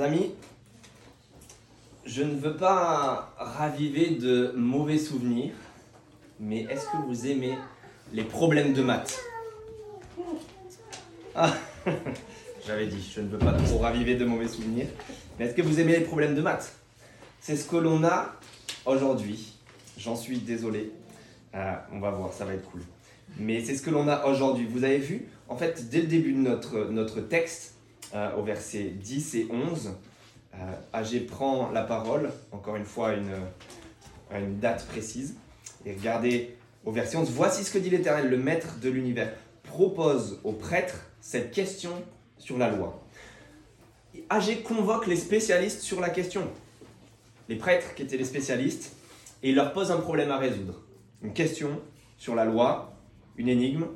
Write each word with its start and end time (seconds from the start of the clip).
Amis, 0.00 0.32
je 2.06 2.22
ne 2.22 2.38
veux 2.38 2.56
pas 2.56 3.34
raviver 3.36 4.10
de 4.10 4.52
mauvais 4.54 4.98
souvenirs, 4.98 5.52
mais 6.38 6.60
est-ce 6.70 6.86
que 6.86 6.96
vous 7.06 7.26
aimez 7.26 7.58
les 8.12 8.22
problèmes 8.22 8.74
de 8.74 8.82
maths? 8.82 9.18
Ah, 11.34 11.52
j'avais 12.66 12.86
dit, 12.86 13.10
je 13.12 13.20
ne 13.20 13.28
veux 13.28 13.38
pas 13.38 13.52
trop 13.52 13.78
raviver 13.78 14.14
de 14.14 14.24
mauvais 14.24 14.46
souvenirs, 14.46 14.86
mais 15.36 15.46
est-ce 15.46 15.54
que 15.54 15.62
vous 15.62 15.80
aimez 15.80 15.98
les 15.98 16.04
problèmes 16.04 16.36
de 16.36 16.42
maths? 16.42 16.76
C'est 17.40 17.56
ce 17.56 17.68
que 17.68 17.76
l'on 17.76 18.04
a 18.04 18.36
aujourd'hui. 18.86 19.54
J'en 19.98 20.14
suis 20.14 20.38
désolé. 20.38 20.92
Euh, 21.56 21.74
on 21.92 21.98
va 21.98 22.10
voir, 22.10 22.32
ça 22.32 22.44
va 22.44 22.54
être 22.54 22.70
cool. 22.70 22.82
Mais 23.36 23.64
c'est 23.64 23.74
ce 23.74 23.82
que 23.82 23.90
l'on 23.90 24.06
a 24.06 24.26
aujourd'hui. 24.26 24.66
Vous 24.70 24.84
avez 24.84 24.98
vu, 24.98 25.26
en 25.48 25.56
fait, 25.56 25.88
dès 25.88 26.02
le 26.02 26.06
début 26.06 26.32
de 26.32 26.38
notre, 26.38 26.84
notre 26.84 27.20
texte, 27.20 27.77
euh, 28.14 28.36
au 28.36 28.42
verset 28.42 28.84
10 28.84 29.34
et 29.34 29.48
11, 29.50 29.94
euh, 30.54 30.56
AG 30.92 31.26
prend 31.26 31.70
la 31.70 31.82
parole, 31.82 32.30
encore 32.52 32.76
une 32.76 32.84
fois 32.84 33.14
une, 33.14 33.34
à 34.30 34.38
une 34.38 34.58
date 34.58 34.86
précise. 34.86 35.36
Et 35.84 35.92
regardez 35.92 36.56
au 36.84 36.92
verset 36.92 37.16
11, 37.16 37.30
voici 37.30 37.64
ce 37.64 37.70
que 37.70 37.78
dit 37.78 37.90
l'Éternel, 37.90 38.28
le 38.28 38.38
maître 38.38 38.78
de 38.80 38.88
l'univers, 38.88 39.32
propose 39.62 40.40
aux 40.44 40.52
prêtres 40.52 41.10
cette 41.20 41.50
question 41.50 41.92
sur 42.38 42.58
la 42.58 42.70
loi. 42.70 43.02
AG 44.30 44.62
convoque 44.62 45.06
les 45.06 45.16
spécialistes 45.16 45.80
sur 45.80 46.00
la 46.00 46.10
question. 46.10 46.48
Les 47.48 47.56
prêtres 47.56 47.94
qui 47.94 48.02
étaient 48.02 48.16
les 48.16 48.24
spécialistes, 48.24 48.94
et 49.42 49.50
il 49.50 49.54
leur 49.54 49.72
pose 49.72 49.90
un 49.90 49.98
problème 49.98 50.30
à 50.30 50.38
résoudre. 50.38 50.82
Une 51.22 51.32
question 51.32 51.80
sur 52.16 52.34
la 52.34 52.44
loi, 52.44 52.96
une 53.36 53.48
énigme. 53.48 53.86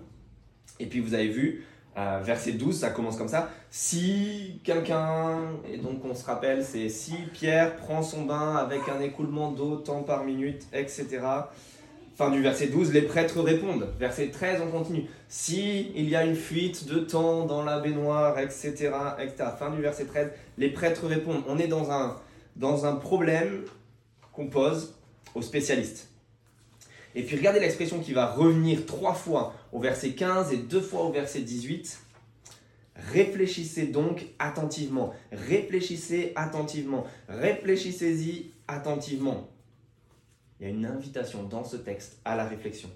Et 0.81 0.87
puis 0.87 1.01
vous 1.01 1.15
avez 1.15 1.29
vu, 1.29 1.65
euh, 1.99 2.21
verset 2.23 2.53
12, 2.53 2.81
ça 2.81 2.91
commence 2.91 3.17
comme 3.17 3.29
ça. 3.29 3.51
Si 3.71 4.61
quelqu'un, 4.65 5.41
et 5.71 5.77
donc 5.77 6.03
on 6.05 6.15
se 6.15 6.25
rappelle, 6.25 6.65
c'est 6.65 6.89
si 6.89 7.13
Pierre 7.35 7.77
prend 7.77 8.03
son 8.03 8.25
bain 8.25 8.57
avec 8.57 8.81
un 8.89 9.01
écoulement 9.01 9.53
d'eau 9.53 9.77
tant 9.77 10.03
par 10.03 10.25
minute, 10.25 10.63
etc. 10.73 11.21
Fin 12.17 12.31
du 12.31 12.43
verset 12.43 12.69
12, 12.69 12.93
les 12.93 13.03
prêtres 13.03 13.41
répondent. 13.41 13.89
Verset 13.99 14.29
13, 14.29 14.63
on 14.67 14.71
continue. 14.71 15.05
Si 15.29 15.93
il 15.95 16.09
y 16.09 16.17
a 16.17 16.25
une 16.25 16.37
fuite 16.37 16.87
de 16.87 16.99
temps 16.99 17.45
dans 17.45 17.63
la 17.63 17.81
baignoire, 17.81 18.39
etc., 18.39 18.91
etc. 19.19 19.51
Fin 19.59 19.71
du 19.71 19.83
verset 19.83 20.07
13, 20.07 20.31
les 20.57 20.71
prêtres 20.71 21.07
répondent. 21.07 21.43
On 21.47 21.59
est 21.59 21.69
dans 21.69 21.91
un, 21.91 22.17
dans 22.57 22.87
un 22.87 22.97
problème 22.97 23.65
qu'on 24.33 24.47
pose 24.47 24.95
aux 25.35 25.43
spécialistes. 25.43 26.09
Et 27.15 27.23
puis 27.23 27.37
regardez 27.37 27.61
l'expression 27.61 28.01
qui 28.01 28.13
va 28.13 28.27
revenir 28.27 28.87
trois 28.87 29.15
fois 29.15 29.55
au 29.73 29.81
verset 29.81 30.13
15 30.13 30.53
et 30.53 30.59
deux 30.59 30.81
fois 30.81 31.03
au 31.03 31.13
verset 31.13 31.41
18. 31.41 31.99
Réfléchissez 32.95 33.87
donc 33.87 34.27
attentivement. 34.39 35.15
Réfléchissez 35.33 36.33
attentivement. 36.37 37.05
Réfléchissez-y 37.29 38.53
attentivement. 38.69 39.51
Il 40.61 40.67
y 40.67 40.71
a 40.71 40.73
une 40.73 40.87
invitation 40.87 41.43
dans 41.43 41.65
ce 41.65 41.77
texte 41.77 42.21
à 42.25 42.37
la 42.37 42.45
réflexion. 42.47 42.91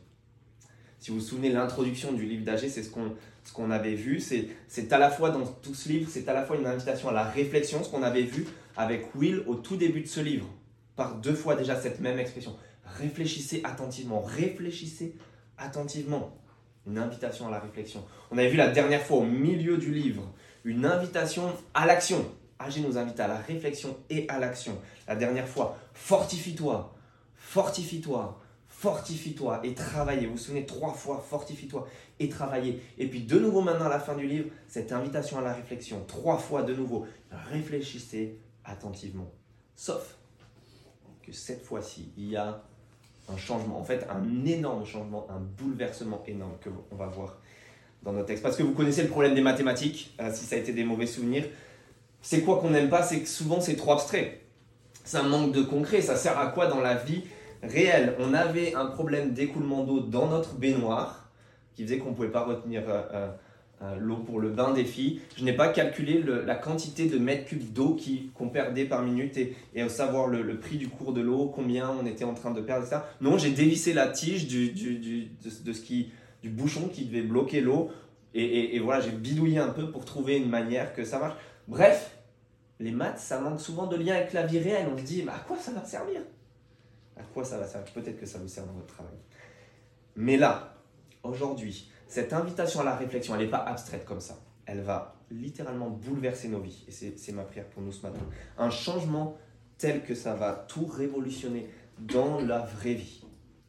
Si 0.99 1.11
vous 1.11 1.19
vous 1.19 1.25
souvenez, 1.25 1.51
l'introduction 1.51 2.13
du 2.13 2.25
livre 2.25 2.45
d'Agé, 2.45 2.69
c'est 2.69 2.83
ce 2.83 2.91
qu'on 2.91 3.15
ce 3.47 3.53
qu'on 3.53 3.71
avait 3.71 3.95
vu. 3.95 4.21
C'est 4.21 4.93
à 4.93 4.99
la 4.99 5.11
fois 5.11 5.31
dans 5.31 5.47
tout 5.47 5.75
ce 5.75 5.89
livre, 5.89 6.09
c'est 6.11 6.29
à 6.29 6.35
la 6.35 6.45
fois 6.45 6.57
une 6.57 6.67
invitation 6.67 7.09
à 7.09 7.13
la 7.13 7.25
réflexion, 7.25 7.83
ce 7.83 7.91
qu'on 7.91 8.03
avait 8.03 8.23
vu 8.23 8.47
avec 8.77 9.15
Will 9.15 9.45
au 9.47 9.55
tout 9.55 9.77
début 9.77 10.01
de 10.01 10.09
ce 10.09 10.21
livre, 10.21 10.49
par 10.97 11.17
deux 11.17 11.35
fois 11.35 11.55
déjà 11.55 11.81
cette 11.81 12.01
même 12.01 12.19
expression. 12.19 12.57
Réfléchissez 12.85 13.61
attentivement, 13.65 14.21
réfléchissez 14.21 15.15
attentivement. 15.59 16.37
Une 16.87 16.99
invitation 16.99 17.49
à 17.49 17.51
la 17.51 17.59
réflexion. 17.59 18.05
On 18.31 18.39
avait 18.39 18.49
vu 18.49 18.57
la 18.57 18.69
dernière 18.69 19.03
fois 19.03 19.19
au 19.19 19.25
milieu 19.25 19.77
du 19.77 19.93
livre 19.93 20.23
une 20.65 20.85
invitation 20.85 21.53
à 21.75 21.87
l'action. 21.87 22.25
Agé 22.59 22.81
nous 22.81 22.99
invite 22.99 23.21
à 23.21 23.29
la 23.29 23.37
réflexion 23.37 23.97
et 24.11 24.29
à 24.29 24.39
l'action. 24.39 24.79
La 25.07 25.15
dernière 25.15 25.47
fois, 25.47 25.77
fortifie-toi, 25.95 26.95
fortifie-toi, 27.37 28.41
fortifie-toi 28.69 29.61
et 29.63 29.75
travaillez. 29.75 30.27
Vous 30.27 30.33
vous 30.33 30.39
souvenez 30.39 30.67
trois 30.67 30.93
fois, 30.93 31.21
fortifie-toi 31.21 31.87
et 32.19 32.29
travaillez. 32.29 32.83
Et 32.99 33.09
puis 33.09 33.23
de 33.23 33.39
nouveau 33.39 33.61
maintenant 33.61 33.87
à 33.87 33.91
la 33.91 34.01
fin 34.01 34.17
du 34.17 34.27
livre, 34.27 34.51
cette 34.69 34.93
invitation 34.93 35.39
à 35.39 35.43
la 35.43 35.53
réflexion. 35.53 36.05
Trois 36.07 36.39
fois 36.39 36.63
de 36.63 36.75
nouveau, 36.75 37.07
réfléchissez 37.51 38.41
attentivement. 38.65 39.31
Sauf 39.75 40.17
que 41.23 41.33
cette 41.33 41.63
fois-ci, 41.63 42.13
il 42.17 42.31
y 42.31 42.37
a 42.37 42.65
un 43.29 43.37
changement, 43.37 43.79
en 43.79 43.85
fait 43.85 44.07
un 44.11 44.45
énorme 44.47 44.85
changement, 44.85 45.27
un 45.31 45.41
bouleversement 45.41 46.23
énorme 46.27 46.57
que 46.61 46.71
on 46.91 46.97
va 46.97 47.07
voir 47.07 47.39
dans 48.03 48.13
notre 48.13 48.27
texte. 48.27 48.43
Parce 48.43 48.57
que 48.57 48.63
vous 48.63 48.73
connaissez 48.73 49.03
le 49.03 49.09
problème 49.09 49.35
des 49.35 49.41
mathématiques, 49.41 50.15
euh, 50.21 50.31
si 50.33 50.45
ça 50.45 50.57
a 50.57 50.59
été 50.59 50.73
des 50.73 50.85
mauvais 50.85 51.07
souvenirs. 51.07 51.45
C'est 52.23 52.43
quoi 52.43 52.59
qu'on 52.59 52.71
n'aime 52.71 52.89
pas? 52.89 53.03
C'est 53.03 53.21
que 53.21 53.29
souvent 53.29 53.61
c'est 53.61 53.77
trop 53.77 53.93
abstrait. 53.93 54.41
C'est 55.05 55.19
un 55.19 55.25
manque 55.29 55.53
de 55.53 55.63
concret. 55.63 56.01
Ça 56.01 56.17
sert 56.17 56.39
à 56.39 56.49
quoi 56.49 56.67
dans 56.67 56.81
la 56.81 56.95
vie 56.95 57.25
réelle? 57.63 58.17
On 58.19 58.35
avait 58.35 58.75
un 58.75 58.87
problème 58.87 59.33
d'écoulement 59.33 59.85
d'eau 59.85 60.01
dans 60.01 60.29
notre 60.29 60.55
baignoire 60.55 61.31
qui 61.75 61.85
faisait 61.85 61.99
qu'on 61.99 62.11
ne 62.11 62.15
pouvait 62.15 62.31
pas 62.31 62.45
retenir 62.45 62.83
euh, 62.89 63.29
euh, 63.83 63.97
l'eau 63.99 64.17
pour 64.17 64.41
le 64.41 64.51
bain 64.51 64.73
des 64.73 64.85
filles. 64.85 65.21
Je 65.37 65.45
n'ai 65.45 65.53
pas 65.53 65.69
calculé 65.69 66.23
la 66.23 66.55
quantité 66.55 67.07
de 67.07 67.19
mètres 67.19 67.45
cubes 67.45 67.73
d'eau 67.73 67.97
qu'on 68.35 68.49
perdait 68.49 68.87
par 68.87 69.03
minute 69.03 69.37
et, 69.37 69.55
et 69.75 69.87
savoir 69.89 70.29
le, 70.29 70.59
prix 70.59 70.79
du 70.79 70.89
cours 70.89 71.13
de 71.13 71.21
l'eau, 71.21 71.53
combien 71.55 71.91
on 71.91 72.07
était 72.07 72.25
en 72.25 72.35
train 72.35 72.53
de 72.53 72.61
perdre, 72.61 72.87
ça. 72.87 73.09
Non, 73.21 73.37
j'ai 73.37 73.51
dévissé 73.51 73.93
la 73.93 74.09
tige 74.09 74.47
du, 74.47 74.71
de, 74.71 75.73
ce 75.73 75.81
qui, 75.81 76.11
du 76.43 76.49
bouchon 76.49 76.89
qui 76.89 77.05
devait 77.05 77.23
bloquer 77.23 77.61
l'eau 77.61 77.91
et, 78.35 78.43
et, 78.43 78.77
et, 78.77 78.81
voilà, 78.81 79.01
j'ai 79.01 79.13
bidouillé 79.13 79.59
un 79.59 79.69
peu 79.69 79.91
pour 79.91 80.05
trouver 80.05 80.37
une 80.37 80.49
manière 80.49 80.95
que 80.95 81.05
ça 81.05 81.19
marche. 81.19 81.37
Bref, 81.69 82.17
les 82.81 82.93
maths, 82.93 83.19
ça 83.19 83.41
manque 83.41 83.61
souvent 83.61 83.87
de 83.87 83.97
lien 83.97 84.15
avec 84.15 84.33
la 84.33 84.47
vie 84.47 84.59
réelle. 84.59 84.89
On 84.93 84.99
se 84.99 85.03
dit, 85.03 85.23
mais 85.25 85.33
à 85.33 85.39
quoi 85.39 85.57
ça 85.57 85.73
va 85.73 85.85
servir? 85.85 86.21
À 87.17 87.23
quoi 87.23 87.45
ça 87.45 87.59
va 87.59 87.67
servir? 87.67 87.93
Peut-être 87.93 88.21
que 88.21 88.27
ça 88.27 88.39
vous 88.39 88.49
sert 88.49 88.67
dans 88.67 88.75
votre 88.75 88.95
travail. 88.95 89.15
Mais 90.17 90.37
là, 90.37 90.75
aujourd'hui, 91.23 91.91
cette 92.09 92.33
invitation 92.33 92.81
à 92.81 92.85
la 92.85 92.97
réflexion, 92.97 93.35
elle 93.35 93.43
n'est 93.43 93.51
pas 93.51 93.65
abstraite 93.65 94.05
comme 94.05 94.21
ça. 94.21 94.39
Elle 94.65 94.81
va 94.81 95.17
littéralement 95.31 95.91
bouleverser 95.91 96.49
nos 96.49 96.61
vies. 96.61 96.85
Et 96.89 96.93
c'est 96.93 97.33
ma 97.33 97.43
prière 97.43 97.67
pour 97.67 97.83
nous 97.83 97.93
ce 97.93 98.03
matin. 98.03 98.21
Un 98.59 98.71
changement 98.71 99.37
tel 99.79 100.03
que 100.03 100.15
ça 100.15 100.35
va 100.35 100.53
tout 100.69 100.87
révolutionner 100.87 101.69
dans 101.99 102.41
la 102.41 102.61
vraie 102.61 102.95
vie, 102.95 103.25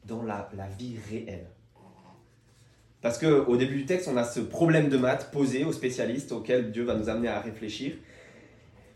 dans 0.06 0.24
la, 0.24 0.50
la 0.56 0.68
vie 0.68 0.98
réelle. 1.10 1.48
Parce 3.02 3.18
qu'au 3.20 3.58
début 3.58 3.78
du 3.78 3.86
texte, 3.86 4.08
on 4.08 4.18
a 4.18 4.24
ce 4.24 4.40
problème 4.40 4.90
de 4.90 4.98
maths 4.98 5.32
posé 5.32 5.64
aux 5.64 5.72
spécialistes 5.72 6.32
auquel 6.32 6.72
Dieu 6.72 6.84
va 6.84 6.96
nous 6.96 7.10
amener 7.10 7.28
à 7.28 7.40
réfléchir. 7.40 7.96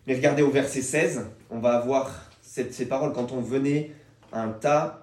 Mais 0.08 0.16
regardez 0.16 0.42
au 0.42 0.50
verset 0.50 0.82
16, 0.82 1.28
on 1.50 1.60
va 1.60 1.78
avoir 1.78 2.30
ces 2.42 2.88
paroles 2.88 3.14
quand 3.14 3.32
on 3.32 3.42
venait 3.42 3.92
un 4.34 4.50
tas 4.50 5.01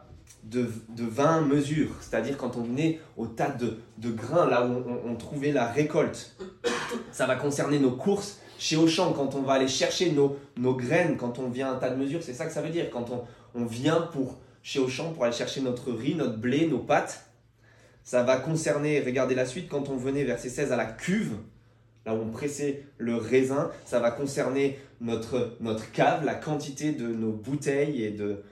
de, 0.50 0.70
de 0.88 1.04
20 1.04 1.42
mesures, 1.42 1.90
c'est-à-dire 2.00 2.36
quand 2.36 2.56
on 2.56 2.62
venait 2.62 3.00
au 3.16 3.26
tas 3.26 3.50
de, 3.50 3.78
de 3.98 4.10
grains, 4.10 4.48
là 4.48 4.66
où 4.66 4.82
on, 5.06 5.14
trouvait 5.16 5.52
la 5.52 5.66
récolte. 5.66 6.36
Ça 7.12 7.26
va 7.26 7.36
concerner 7.36 7.78
nos 7.78 7.90
courses 7.92 8.40
chez 8.58 8.76
Auchan, 8.76 9.12
quand 9.12 9.34
on 9.34 9.42
va 9.42 9.54
aller 9.54 9.68
chercher 9.68 10.10
nos, 10.10 10.36
nos 10.56 10.74
graines, 10.74 11.16
quand 11.16 11.38
on 11.38 11.48
vient 11.48 11.68
à 11.68 11.72
un 11.72 11.78
tas 11.78 11.90
de 11.90 11.96
mesures, 11.96 12.22
c'est 12.22 12.32
ça 12.32 12.46
que 12.46 12.52
ça 12.52 12.62
veut 12.62 12.70
dire. 12.70 12.90
Quand 12.90 13.10
on, 13.10 13.24
on 13.54 13.66
vient 13.66 14.00
pour, 14.00 14.38
chez 14.62 14.78
Auchan 14.78 15.12
pour 15.12 15.24
aller 15.24 15.34
chercher 15.34 15.60
notre 15.60 15.92
riz, 15.92 16.14
notre 16.14 16.38
blé, 16.38 16.66
nos 16.66 16.78
pâtes, 16.78 17.26
ça 18.02 18.22
va 18.22 18.38
concerner, 18.38 19.00
regardez 19.00 19.34
la 19.34 19.44
suite, 19.44 19.68
quand 19.68 19.90
on 19.90 19.96
venait, 19.96 20.24
verset 20.24 20.48
16, 20.48 20.72
à 20.72 20.76
la 20.76 20.86
cuve, 20.86 21.36
là 22.06 22.14
où 22.14 22.22
on 22.22 22.30
pressait 22.30 22.84
le 22.96 23.16
raisin, 23.16 23.70
ça 23.84 24.00
va 24.00 24.10
concerner 24.10 24.78
notre, 25.00 25.56
notre 25.60 25.92
cave, 25.92 26.24
la 26.24 26.34
quantité 26.34 26.92
de 26.92 27.06
nos 27.06 27.32
bouteilles 27.32 28.02
et 28.02 28.10
de, 28.10 28.42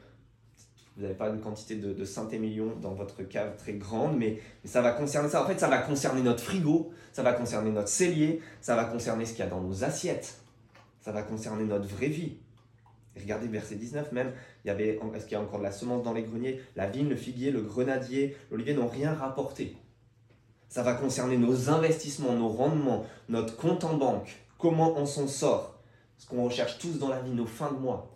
vous 0.96 1.02
n'avez 1.02 1.14
pas 1.14 1.28
une 1.28 1.40
quantité 1.40 1.76
de, 1.76 1.92
de 1.92 2.04
Saint-Émilion 2.04 2.74
dans 2.80 2.94
votre 2.94 3.22
cave 3.22 3.56
très 3.58 3.74
grande, 3.74 4.16
mais, 4.16 4.40
ça 4.64 4.80
va 4.80 4.92
concerner 4.92 5.28
ça. 5.28 5.42
En 5.42 5.46
fait, 5.46 5.60
ça 5.60 5.68
va 5.68 5.78
concerner 5.78 6.22
notre 6.22 6.42
frigo, 6.42 6.90
ça 7.12 7.22
va 7.22 7.34
concerner 7.34 7.70
notre 7.70 7.88
cellier, 7.88 8.40
ça 8.62 8.76
va 8.76 8.84
concerner 8.84 9.26
ce 9.26 9.32
qu'il 9.32 9.40
y 9.40 9.46
a 9.46 9.50
dans 9.50 9.60
nos 9.60 9.84
assiettes, 9.84 10.38
ça 11.00 11.12
va 11.12 11.22
concerner 11.22 11.64
notre 11.64 11.86
vraie 11.86 12.08
vie. 12.08 12.38
Regardez 13.18 13.46
verset 13.46 13.76
19 13.76 14.12
même, 14.12 14.32
il 14.64 14.68
y 14.68 14.70
avait, 14.70 14.98
est-ce 15.14 15.24
qu'il 15.24 15.32
y 15.32 15.40
a 15.40 15.40
encore 15.40 15.58
de 15.58 15.64
la 15.64 15.72
semence 15.72 16.02
dans 16.02 16.12
les 16.12 16.22
greniers? 16.22 16.60
La 16.76 16.86
vigne, 16.86 17.08
le 17.08 17.16
figuier, 17.16 17.50
le 17.50 17.62
grenadier, 17.62 18.36
l'olivier 18.50 18.74
n'ont 18.74 18.88
rien 18.88 19.14
rapporté. 19.14 19.76
Ça 20.68 20.82
va 20.82 20.94
concerner 20.94 21.36
nos 21.36 21.70
investissements, 21.70 22.32
nos 22.32 22.48
rendements, 22.48 23.06
notre 23.28 23.56
compte 23.56 23.84
en 23.84 23.94
banque, 23.94 24.36
comment 24.58 24.98
on 24.98 25.06
s'en 25.06 25.28
sort, 25.28 25.78
ce 26.18 26.26
qu'on 26.26 26.44
recherche 26.44 26.78
tous 26.78 26.98
dans 26.98 27.08
la 27.08 27.20
vie, 27.20 27.30
nos 27.30 27.46
fins 27.46 27.72
de 27.72 27.78
mois. 27.78 28.15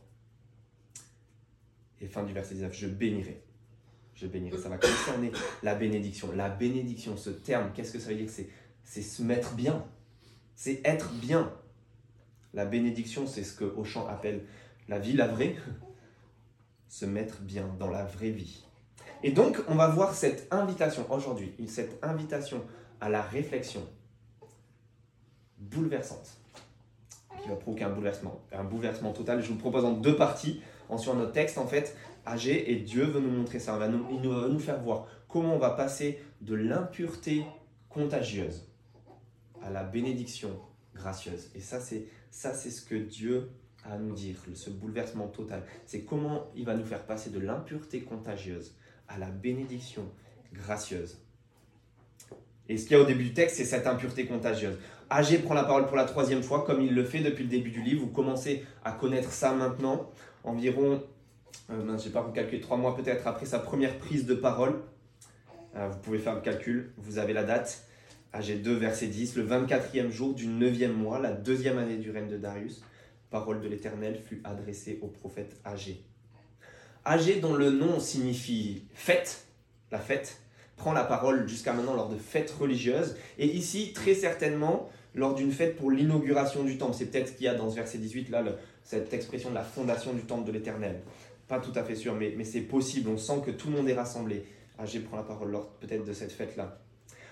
Et 2.01 2.07
fin 2.07 2.23
du 2.23 2.33
verset 2.33 2.55
19, 2.55 2.73
je 2.73 2.87
bénirai. 2.87 3.43
Je 4.15 4.27
bénirai. 4.27 4.59
Ça 4.59 4.69
va 4.69 4.79
concerner 4.79 5.33
la 5.63 5.75
bénédiction. 5.75 6.33
La 6.33 6.49
bénédiction, 6.49 7.17
ce 7.17 7.31
terme, 7.31 7.73
qu'est-ce 7.75 7.93
que 7.93 7.99
ça 7.99 8.11
veut 8.11 8.17
dire? 8.17 8.31
C'est, 8.85 9.03
se 9.03 9.23
mettre 9.23 9.55
bien. 9.55 9.85
C'est 10.55 10.81
être 10.85 11.13
bien. 11.13 11.53
La 12.55 12.65
bénédiction, 12.65 13.27
c'est 13.27 13.45
ce 13.45 13.55
que 13.55 13.65
Auchan 13.65 14.07
appelle 14.09 14.45
la 14.89 14.99
vie, 14.99 15.13
la 15.13 15.29
vraie. 15.29 15.57
Se 16.89 17.05
mettre 17.05 17.41
bien 17.41 17.69
dans 17.79 17.91
la 17.91 18.05
vraie 18.05 18.31
vie. 18.31 18.65
Et 19.23 19.31
donc, 19.31 19.59
on 19.69 19.75
va 19.75 19.89
voir 19.89 20.15
cette 20.15 20.49
invitation 20.51 21.07
aujourd'hui, 21.13 21.55
cette 21.69 22.03
invitation 22.03 22.65
à 23.01 23.09
la 23.09 23.23
réflexion 23.23 23.87
bouleversante 25.59 26.39
qui 27.43 27.49
va 27.49 27.57
provoquer 27.57 27.85
un 27.85 27.91
bouleversement, 27.91 28.41
un 28.53 28.65
bouleversement 28.65 29.13
total. 29.13 29.43
Je 29.43 29.49
vous 29.49 29.59
propose 29.59 29.85
en 29.85 29.93
deux 29.93 30.17
parties. 30.17 30.63
Ensuite, 30.91 31.15
notre 31.15 31.33
texte, 31.33 31.59
en 31.59 31.67
fait, 31.67 31.97
âgé, 32.27 32.73
et 32.73 32.77
Dieu 32.77 33.05
veut 33.05 33.21
nous 33.21 33.31
montrer 33.31 33.59
ça. 33.59 33.79
nous, 33.89 34.07
il 34.11 34.29
va 34.29 34.49
nous 34.49 34.59
faire 34.59 34.81
voir 34.81 35.07
comment 35.29 35.55
on 35.55 35.59
va 35.59 35.71
passer 35.71 36.21
de 36.41 36.55
l'impureté 36.55 37.45
contagieuse 37.89 38.67
à 39.63 39.71
la 39.71 39.85
bénédiction 39.85 40.51
gracieuse. 40.95 41.51
Et 41.55 41.61
ça, 41.61 41.81
c'est 41.81 42.07
ça, 42.31 42.55
c'est 42.55 42.71
ce 42.71 42.83
que 42.83 42.95
Dieu 42.95 43.51
a 43.85 43.95
à 43.95 43.99
nous 43.99 44.15
dire, 44.15 44.37
ce 44.55 44.71
bouleversement 44.71 45.27
total. 45.29 45.63
C'est 45.87 46.03
comment 46.03 46.51
il 46.55 46.65
va 46.65 46.75
nous 46.75 46.85
faire 46.85 47.05
passer 47.05 47.31
de 47.31 47.41
l'impureté 47.41 48.03
contagieuse 48.03 48.77
à 49.09 49.19
la 49.19 49.27
bénédiction 49.27 50.05
gracieuse. 50.53 51.19
Et 52.69 52.77
ce 52.77 52.85
qu'il 52.85 52.97
y 52.97 53.01
a 53.01 53.03
au 53.03 53.07
début 53.07 53.25
du 53.25 53.35
texte, 53.35 53.57
c'est 53.57 53.65
cette 53.65 53.87
impureté 53.87 54.27
contagieuse. 54.27 54.79
Agé 55.09 55.39
prend 55.39 55.55
la 55.55 55.65
parole 55.65 55.87
pour 55.87 55.97
la 55.97 56.05
troisième 56.05 56.43
fois, 56.43 56.65
comme 56.65 56.81
il 56.81 56.95
le 56.95 57.03
fait 57.03 57.19
depuis 57.19 57.43
le 57.43 57.51
début 57.51 57.71
du 57.71 57.83
livre. 57.83 58.03
Vous 58.03 58.13
commencez 58.13 58.65
à 58.85 58.93
connaître 58.93 59.33
ça 59.33 59.53
maintenant, 59.53 60.09
environ, 60.45 61.03
euh, 61.71 61.81
je 61.87 61.93
ne 61.93 61.99
sais 61.99 62.11
pas, 62.11 62.23
vous 62.23 62.33
calculez 62.33 62.61
trois 62.61 62.77
mois 62.77 62.97
peut-être 62.97 63.27
après 63.27 63.47
sa 63.47 63.59
première 63.59 63.99
prise 63.99 64.27
de 64.27 64.35
parole. 64.35 64.81
Euh, 65.77 65.89
vous 65.89 65.99
pouvez 65.99 66.19
faire 66.19 66.35
le 66.35 66.41
calcul, 66.41 66.93
vous 66.99 67.19
avez 67.19 67.33
la 67.33 67.45
date. 67.45 67.87
Agé 68.33 68.55
2, 68.57 68.75
verset 68.75 69.09
10, 69.09 69.37
le 69.37 69.47
24e 69.47 70.11
jour 70.11 70.35
du 70.35 70.47
9e 70.47 70.93
mois, 70.93 71.19
la 71.19 71.33
deuxième 71.33 71.79
année 71.79 71.97
du 71.97 72.13
règne 72.13 72.29
de 72.29 72.37
Darius, 72.37 72.81
parole 73.29 73.61
de 73.61 73.67
l'Éternel 73.67 74.21
fut 74.25 74.41
adressée 74.45 75.01
au 75.03 75.09
prophète 75.09 75.57
Agé. 75.65 76.05
Agé, 77.05 77.41
dont 77.41 77.55
le 77.55 77.71
nom 77.71 77.99
signifie 77.99 78.85
fête, 78.95 79.47
la 79.91 79.99
fête, 79.99 80.41
prend 80.77 80.93
la 80.93 81.03
parole 81.03 81.49
jusqu'à 81.49 81.73
maintenant 81.73 81.95
lors 81.95 82.09
de 82.09 82.17
fêtes 82.17 82.53
religieuses, 82.53 83.17
et 83.39 83.47
ici, 83.47 83.93
très 83.93 84.15
certainement, 84.15 84.89
lors 85.15 85.35
d'une 85.35 85.51
fête 85.51 85.77
pour 85.77 85.91
l'inauguration 85.91 86.63
du 86.63 86.79
temple. 86.79 86.95
C'est 86.97 87.07
peut-être 87.07 87.29
ce 87.29 87.33
qu'il 87.33 87.47
y 87.47 87.49
a 87.49 87.55
dans 87.55 87.69
ce 87.69 87.77
verset 87.77 87.99
18, 87.99 88.31
là, 88.31 88.45
cette 88.85 89.13
expression 89.13 89.51
de 89.51 89.55
la 89.55 89.65
fondation 89.65 90.13
du 90.13 90.23
temple 90.23 90.47
de 90.47 90.53
l'Éternel. 90.53 91.01
Pas 91.49 91.59
tout 91.59 91.73
à 91.75 91.83
fait 91.83 91.95
sûr, 91.95 92.15
mais, 92.15 92.35
mais 92.37 92.45
c'est 92.45 92.61
possible. 92.61 93.09
On 93.09 93.19
sent 93.19 93.43
que 93.45 93.51
tout 93.51 93.71
le 93.71 93.77
monde 93.77 93.89
est 93.89 93.95
rassemblé. 93.95 94.45
Agé 94.79 95.01
prend 95.01 95.17
la 95.17 95.23
parole 95.23 95.51
lors 95.51 95.69
peut-être 95.81 96.05
de 96.05 96.13
cette 96.13 96.33
fête-là. 96.33 96.79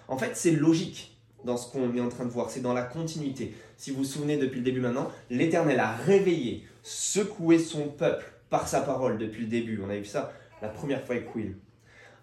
En 0.09 0.19
fait, 0.19 0.37
c'est 0.37 0.53
logique 0.53 1.17
dans 1.45 1.57
ce 1.57 1.71
qu'on 1.71 1.95
est 1.95 2.01
en 2.01 2.09
train 2.09 2.25
de 2.25 2.31
voir, 2.31 2.51
c'est 2.51 2.61
dans 2.61 2.75
la 2.75 2.83
continuité. 2.83 3.55
Si 3.77 3.91
vous 3.91 3.99
vous 3.99 4.05
souvenez 4.05 4.37
depuis 4.37 4.59
le 4.59 4.65
début 4.65 4.81
maintenant, 4.81 5.11
l'Éternel 5.31 5.79
a 5.79 5.93
réveillé, 5.93 6.65
secoué 6.83 7.59
son 7.59 7.89
peuple 7.89 8.33
par 8.51 8.67
sa 8.67 8.81
parole 8.81 9.19
depuis 9.19 9.43
le 9.43 9.49
début. 9.49 9.81
On 9.85 9.89
a 9.89 9.97
vu 9.97 10.05
ça 10.05 10.33
la 10.61 10.69
première 10.69 11.05
fois 11.05 11.15
avec 11.15 11.35
Will 11.37 11.55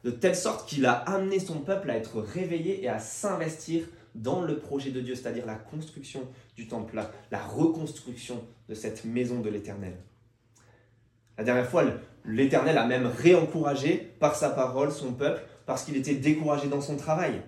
de 0.05 0.11
telle 0.11 0.35
sorte 0.35 0.69
qu'il 0.69 0.85
a 0.85 0.93
amené 0.93 1.39
son 1.39 1.61
peuple 1.61 1.89
à 1.89 1.97
être 1.97 2.21
réveillé 2.21 2.83
et 2.83 2.87
à 2.87 2.99
s'investir 2.99 3.87
dans 4.15 4.41
le 4.41 4.57
projet 4.57 4.91
de 4.91 5.01
Dieu, 5.01 5.13
c'est-à-dire 5.13 5.45
la 5.45 5.55
construction 5.55 6.21
du 6.55 6.67
temple, 6.67 6.99
la, 7.31 7.39
reconstruction 7.39 8.41
de 8.69 8.73
cette 8.73 9.05
maison 9.05 9.41
de 9.41 9.49
l'Éternel. 9.49 9.93
La 11.37 11.43
dernière 11.43 11.69
fois, 11.69 11.83
l'Éternel 12.23 12.77
a 12.77 12.85
même 12.85 13.05
réencouragé 13.05 14.13
par 14.19 14.35
sa 14.35 14.49
parole 14.49 14.91
son 14.91 15.13
peuple 15.13 15.43
parce 15.65 15.83
qu'il 15.83 15.97
était 15.97 16.15
découragé 16.15 16.67
dans 16.67 16.81
son 16.81 16.95
travail. 16.95 17.41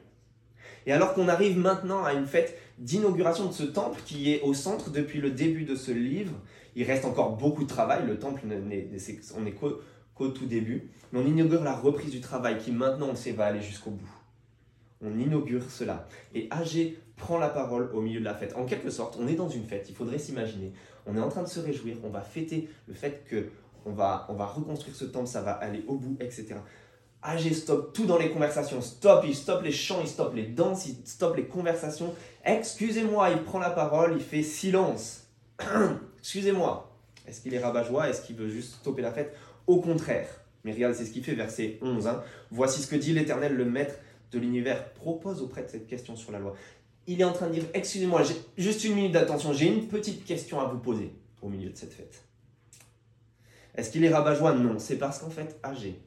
Et 0.86 0.92
alors 0.92 1.14
qu'on 1.14 1.28
arrive 1.28 1.58
maintenant 1.58 2.04
à 2.04 2.14
une 2.14 2.26
fête 2.26 2.58
d'inauguration 2.78 3.48
de 3.48 3.54
ce 3.54 3.64
temple 3.64 4.00
qui 4.06 4.34
est 4.34 4.42
au 4.42 4.54
centre 4.54 4.90
depuis 4.90 5.20
le 5.20 5.32
début 5.32 5.64
de 5.64 5.76
ce 5.76 5.92
livre, 5.92 6.34
il 6.76 6.84
reste 6.84 7.06
encore 7.06 7.38
beaucoup 7.38 7.64
de 7.64 7.70
travail. 7.70 8.06
Le 8.06 8.20
temple, 8.20 8.42
on 8.46 9.46
est 9.46 9.52
qu'au 9.52 10.28
tout 10.30 10.46
début. 10.46 10.90
Mais 11.12 11.20
on 11.20 11.26
inaugure 11.26 11.64
la 11.64 11.76
reprise 11.76 12.12
du 12.12 12.22
travail 12.22 12.58
qui 12.58 12.72
maintenant, 12.72 13.08
on 13.12 13.16
sait, 13.16 13.32
va 13.32 13.46
aller 13.46 13.62
jusqu'au 13.62 13.92
bout. 13.92 14.17
On 15.02 15.18
inaugure 15.20 15.70
cela. 15.70 16.08
Et 16.34 16.48
Agé 16.50 16.98
prend 17.16 17.38
la 17.38 17.50
parole 17.50 17.90
au 17.94 18.02
milieu 18.02 18.20
de 18.20 18.26
la 18.26 18.34
fête. 18.34 18.56
En 18.56 18.66
quelque 18.66 18.90
sorte, 18.90 19.18
on 19.20 19.28
est 19.28 19.36
dans 19.36 19.50
une 19.50 19.66
fête, 19.66 19.88
il 19.90 19.96
faudrait 19.96 20.18
s'imaginer. 20.18 20.72
On 21.06 21.16
est 21.16 21.22
en 21.22 21.30
train 21.30 21.44
de 21.44 21.48
se 21.48 21.60
réjouir, 21.60 21.98
on 22.04 22.10
va 22.10 22.22
fêter 22.22 22.70
le 22.88 22.94
fait 22.94 23.24
que 23.28 23.50
on 23.86 23.92
va, 23.92 24.26
on 24.30 24.34
va 24.34 24.46
reconstruire 24.46 24.96
ce 24.96 25.06
temple, 25.06 25.28
ça 25.28 25.42
va 25.42 25.52
aller 25.52 25.84
au 25.88 25.96
bout, 25.96 26.18
etc. 26.20 26.56
Agé 27.22 27.54
stoppe 27.54 27.94
tout 27.94 28.06
dans 28.06 28.18
les 28.18 28.32
conversations. 28.32 28.82
Stop, 28.82 29.24
il 29.26 29.36
stoppe 29.36 29.64
les 29.64 29.72
chants, 29.72 30.02
il 30.02 30.08
stoppe 30.08 30.36
les 30.36 30.44
danses, 30.44 30.88
il 30.88 30.96
stoppe 31.06 31.38
les 31.38 31.46
conversations. 31.46 32.14
Excusez-moi, 32.46 33.30
il 33.32 33.44
prend 33.44 33.60
la 33.60 33.70
parole, 33.70 34.14
il 34.16 34.24
fait 34.24 34.44
silence. 34.44 35.28
Excusez-moi. 36.20 36.92
Est-ce 37.28 37.42
qu'il 37.42 37.54
est 37.54 37.60
rabat-joie? 37.60 38.10
Est-ce 38.10 38.22
qu'il 38.22 38.36
veut 38.36 38.50
juste 38.50 38.76
stopper 38.76 39.02
la 39.02 39.12
fête? 39.12 39.36
Au 39.66 39.82
contraire. 39.82 40.28
Mais 40.64 40.74
regarde, 40.74 40.94
c'est 40.94 41.06
ce 41.06 41.12
qu'il 41.12 41.24
fait, 41.24 41.34
verset 41.34 41.78
11. 41.82 42.08
Hein. 42.08 42.22
Voici 42.52 42.82
ce 42.82 42.88
que 42.88 42.96
dit 42.96 43.14
l'Éternel, 43.14 43.56
le 43.56 43.66
Maître 43.66 43.96
de 44.32 44.40
l'univers, 44.40 44.94
propose 44.94 45.42
auprès 45.42 45.64
de 45.64 45.70
cette 45.70 45.88
question 45.88 46.16
sur 46.16 46.32
la 46.32 46.40
loi. 46.40 46.56
Il 47.08 47.22
est 47.22 47.24
en 47.24 47.34
train 47.34 47.48
de 47.48 47.54
dire, 47.54 47.66
excusez-moi, 47.74 48.24
j'ai 48.24 48.36
juste 48.58 48.84
une 48.84 48.96
minute 48.96 49.14
d'attention, 49.14 49.54
j'ai 49.54 49.68
une 49.68 49.88
petite 49.88 50.26
question 50.26 50.60
à 50.60 50.66
vous 50.66 50.80
poser 50.80 51.14
au 51.42 51.50
milieu 51.50 51.70
de 51.70 51.78
cette 51.78 51.94
fête. 51.94 52.24
Est-ce 53.76 53.92
qu'il 53.92 54.04
est 54.04 54.10
rabat-joie? 54.10 54.54
Non, 54.54 54.80
c'est 54.80 54.98
parce 54.98 55.20
qu'en 55.20 55.30
fait, 55.30 55.60
Agé 55.64 56.00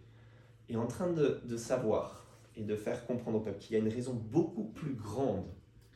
est 0.68 0.76
en 0.76 0.86
train 0.86 1.10
de, 1.10 1.40
de 1.44 1.56
savoir 1.56 2.26
et 2.56 2.62
de 2.62 2.76
faire 2.76 3.06
comprendre 3.06 3.38
au 3.38 3.40
peuple 3.40 3.58
qu'il 3.58 3.76
y 3.76 3.80
a 3.80 3.82
une 3.82 3.92
raison 3.92 4.12
beaucoup 4.12 4.64
plus 4.64 4.92
grande 4.92 5.46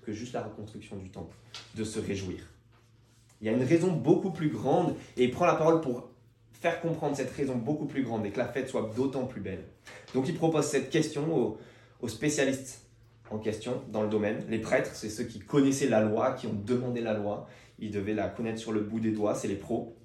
que 0.03 0.12
juste 0.12 0.32
la 0.35 0.43
reconstruction 0.43 0.97
du 0.97 1.11
temple, 1.11 1.37
de 1.75 1.85
se 1.85 1.99
réjouir. 1.99 2.41
Il 3.41 3.47
y 3.47 3.50
a 3.50 3.53
une 3.53 3.65
raison 3.65 3.93
beaucoup 3.93 4.31
plus 4.31 4.49
grande 4.49 4.94
et 5.17 5.25
il 5.25 5.31
prend 5.31 5.47
la 5.47 5.55
parole 5.55 5.81
pour 5.81 6.09
faire 6.53 6.81
comprendre 6.81 7.17
cette 7.17 7.32
raison 7.32 7.56
beaucoup 7.56 7.87
plus 7.87 8.03
grande 8.03 8.25
et 8.25 8.31
que 8.31 8.38
la 8.38 8.49
fête 8.49 8.69
soit 8.69 8.91
d'autant 8.97 9.27
plus 9.27 9.41
belle. 9.41 9.65
Donc 10.15 10.29
il 10.29 10.35
propose 10.35 10.65
cette 10.67 10.88
question 10.88 11.37
aux, 11.37 11.59
spécialistes 12.09 12.85
en 13.31 13.39
question 13.39 13.83
dans 13.91 14.03
le 14.03 14.09
domaine. 14.09 14.45
Les 14.49 14.59
prêtres, 14.59 14.91
c'est 14.95 15.09
ceux 15.09 15.25
qui 15.25 15.41
connaissaient 15.41 15.89
la 15.89 16.01
loi, 16.01 16.33
qui 16.33 16.47
ont 16.47 16.55
demandé 16.55 17.01
la 17.01 17.15
loi. 17.15 17.49
Ils 17.79 17.91
devaient 17.91 18.15
la 18.15 18.29
connaître 18.29 18.61
sur 18.61 18.73
le 18.73 18.81
bout 18.81 19.01
des 19.01 19.12
doigts, 19.12 19.35
c'est 19.35 19.49
les 19.49 19.56
pros. 19.56 19.97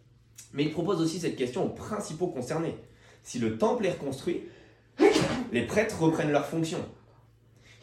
Mais 0.54 0.64
il 0.64 0.72
propose 0.72 1.02
aussi 1.02 1.20
cette 1.20 1.36
question 1.36 1.66
aux 1.66 1.70
principaux 1.70 2.28
concernés. 2.28 2.76
Si 3.24 3.40
le 3.40 3.58
temple 3.58 3.86
est 3.86 3.92
reconstruit, 3.92 4.44
les 5.52 5.66
prêtres 5.66 6.02
reprennent 6.02 6.32
leur 6.32 6.46
fonction. 6.46 6.80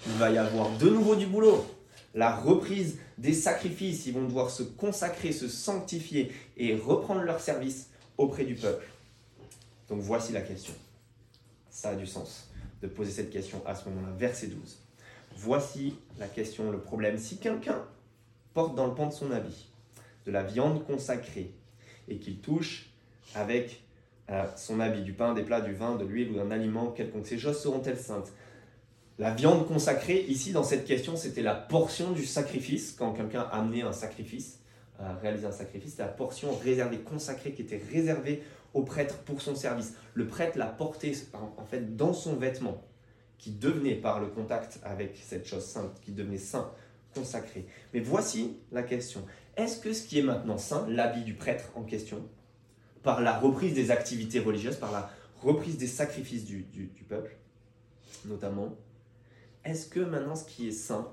Il 0.07 0.13
va 0.15 0.31
y 0.31 0.39
avoir 0.39 0.77
de 0.77 0.89
nouveau 0.89 1.17
du 1.17 1.27
boulot. 1.27 1.65
La 2.15 2.35
reprise 2.35 2.99
des 3.19 3.33
sacrifices, 3.33 4.07
ils 4.07 4.15
vont 4.15 4.25
devoir 4.25 4.51
se 4.51 4.63
consacrer, 4.63 5.33
se 5.33 5.49
sanctifier 5.49 6.33
et 6.57 6.75
reprendre 6.75 7.23
leur 7.23 7.41
service 7.41 7.91
auprès 8.17 8.45
du 8.45 8.55
peuple. 8.55 8.87
Donc 9.89 10.01
voici 10.01 10.33
la 10.33 10.41
question. 10.41 10.75
Ça 11.71 11.91
a 11.91 11.95
du 11.95 12.07
sens 12.07 12.49
de 12.83 12.87
poser 12.87 13.11
cette 13.11 13.31
question 13.31 13.63
à 13.67 13.75
ce 13.75 13.89
moment-là. 13.89 14.13
Verset 14.17 14.49
12. 14.49 14.79
Voici 15.37 15.97
la 16.19 16.29
question, 16.29 16.71
le 16.71 16.79
problème. 16.79 17.19
Si 17.19 17.39
quelqu'un 17.39 17.83
porte 18.55 18.75
dans 18.75 18.87
le 18.87 18.95
pan 18.95 19.07
de 19.07 19.13
son 19.13 19.31
habit 19.31 19.69
de 20.27 20.33
la 20.33 20.43
viande 20.43 20.85
consacrée 20.87 21.53
et 22.09 22.17
qu'il 22.19 22.39
touche 22.39 22.91
avec 23.35 23.83
euh, 24.31 24.45
son 24.57 24.81
habit 24.81 25.03
du 25.03 25.13
pain, 25.13 25.35
des 25.35 25.43
plats, 25.43 25.61
du 25.61 25.75
vin, 25.75 25.97
de 25.97 26.05
l'huile 26.05 26.31
ou 26.31 26.35
d'un 26.35 26.51
aliment 26.51 26.89
quelconque, 26.89 27.27
ces 27.27 27.39
choses 27.39 27.61
seront-elles 27.61 27.99
saintes? 27.99 28.33
La 29.19 29.33
viande 29.33 29.67
consacrée, 29.67 30.25
ici 30.29 30.53
dans 30.53 30.65
cette 30.65 30.85
question, 30.85 31.17
c'était 31.17 31.43
la 31.43 31.55
portion 31.55 32.13
du 32.13 32.27
sacrifice, 32.27 32.95
quand 32.99 33.13
quelqu'un 33.13 33.49
amenait 33.51 33.83
un 33.83 33.93
sacrifice 33.93 34.59
réaliser 35.21 35.47
un 35.47 35.53
sacrifice, 35.53 35.93
c'était 35.93 36.03
la 36.03 36.09
portion 36.09 36.55
réservée, 36.57 36.99
consacrée, 36.99 37.53
qui 37.53 37.63
était 37.63 37.83
réservée 37.93 38.43
au 38.77 38.83
prêtre 38.83 39.17
pour 39.25 39.41
son 39.41 39.55
service. 39.55 39.95
Le 40.13 40.27
prêtre 40.27 40.59
l'a 40.59 40.67
porté 40.67 41.17
en 41.33 41.65
fait 41.65 41.97
dans 41.97 42.13
son 42.13 42.37
vêtement, 42.37 42.85
qui 43.39 43.51
devenait 43.51 43.95
par 43.95 44.21
le 44.21 44.27
contact 44.27 44.79
avec 44.83 45.17
cette 45.17 45.47
chose 45.47 45.65
sainte, 45.65 45.99
qui 46.03 46.13
devenait 46.13 46.39
saint, 46.39 46.71
consacré. 47.15 47.67
Mais 47.95 48.01
voici 48.01 48.59
la 48.73 48.83
question. 48.83 49.25
Est-ce 49.57 49.81
que 49.81 49.95
ce 49.95 50.07
qui 50.07 50.19
est 50.19 50.23
maintenant 50.23 50.59
saint, 50.59 50.87
l'habit 50.89 51.25
du 51.25 51.35
prêtre 51.35 51.71
en 51.75 51.85
question, 51.85 52.29
par 53.03 53.23
la 53.23 53.39
reprise 53.39 53.75
des 53.75 53.91
activités 53.91 54.41
religieuses, 54.41 54.77
par 54.77 54.93
la 54.93 55.11
reprise 55.43 55.79
des 55.79 55.87
sacrifices 55.87 56.45
du, 56.45 56.65
du 56.65 57.05
peuple, 57.09 57.35
notamment, 58.27 58.77
est-ce 59.65 59.89
que 59.89 60.01
maintenant 60.01 60.37
ce 60.37 60.45
qui 60.45 60.69
est 60.69 60.73
saint, 60.73 61.11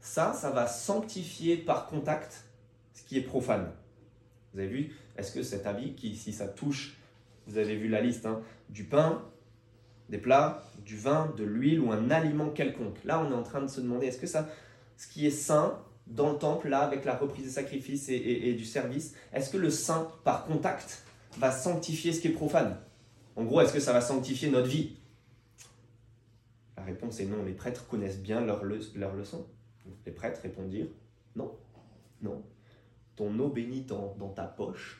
ça, 0.00 0.34
ça 0.34 0.50
va 0.50 0.66
sanctifier 0.66 1.56
par 1.56 1.86
contact 1.86 2.44
ce 2.92 3.04
qui 3.04 3.16
est 3.16 3.22
profane? 3.22 3.72
Vous 4.52 4.60
avez 4.60 4.68
vu, 4.68 4.96
est-ce 5.20 5.32
que 5.32 5.42
cet 5.42 5.66
habit, 5.66 5.94
qui, 5.94 6.16
si 6.16 6.32
ça 6.32 6.48
touche, 6.48 6.96
vous 7.46 7.58
avez 7.58 7.76
vu 7.76 7.88
la 7.88 8.00
liste, 8.00 8.24
hein, 8.24 8.40
du 8.70 8.84
pain, 8.84 9.22
des 10.08 10.16
plats, 10.16 10.64
du 10.84 10.96
vin, 10.96 11.32
de 11.36 11.44
l'huile 11.44 11.80
ou 11.80 11.92
un 11.92 12.10
aliment 12.10 12.48
quelconque? 12.48 13.04
Là, 13.04 13.22
on 13.22 13.30
est 13.30 13.34
en 13.34 13.42
train 13.42 13.60
de 13.60 13.66
se 13.68 13.82
demander, 13.82 14.06
est-ce 14.06 14.18
que 14.18 14.26
ça, 14.26 14.48
ce 14.96 15.06
qui 15.06 15.26
est 15.26 15.30
saint 15.30 15.78
dans 16.06 16.32
le 16.32 16.38
temple, 16.38 16.68
là, 16.68 16.80
avec 16.80 17.04
la 17.04 17.14
reprise 17.14 17.44
des 17.44 17.50
sacrifices 17.50 18.08
et, 18.08 18.54
du 18.54 18.64
service, 18.64 19.14
est-ce 19.32 19.50
que 19.50 19.58
le 19.58 19.68
saint, 19.68 20.10
par 20.24 20.46
contact, 20.46 21.04
va 21.36 21.52
sanctifier 21.52 22.14
ce 22.14 22.20
qui 22.20 22.28
est 22.28 22.32
profane? 22.32 22.78
En 23.36 23.44
gros, 23.44 23.60
est-ce 23.60 23.74
que 23.74 23.80
ça 23.80 23.92
va 23.92 24.00
sanctifier 24.00 24.50
notre 24.50 24.68
vie? 24.68 24.96
La 26.78 26.82
réponse 26.82 27.20
est 27.20 27.26
non, 27.26 27.44
les 27.44 27.52
prêtres 27.52 27.86
connaissent 27.86 28.20
bien 28.20 28.40
leur, 28.40 28.64
leur 28.64 29.14
leçon. 29.14 29.46
Les 30.06 30.12
prêtres 30.12 30.40
répondirent 30.40 30.88
Non, 31.36 31.54
non. 32.22 32.42
Ton 33.16 33.38
eau 33.38 33.48
bénite 33.48 33.88
dans 33.88 34.32
ta 34.34 34.44
poche, 34.44 34.99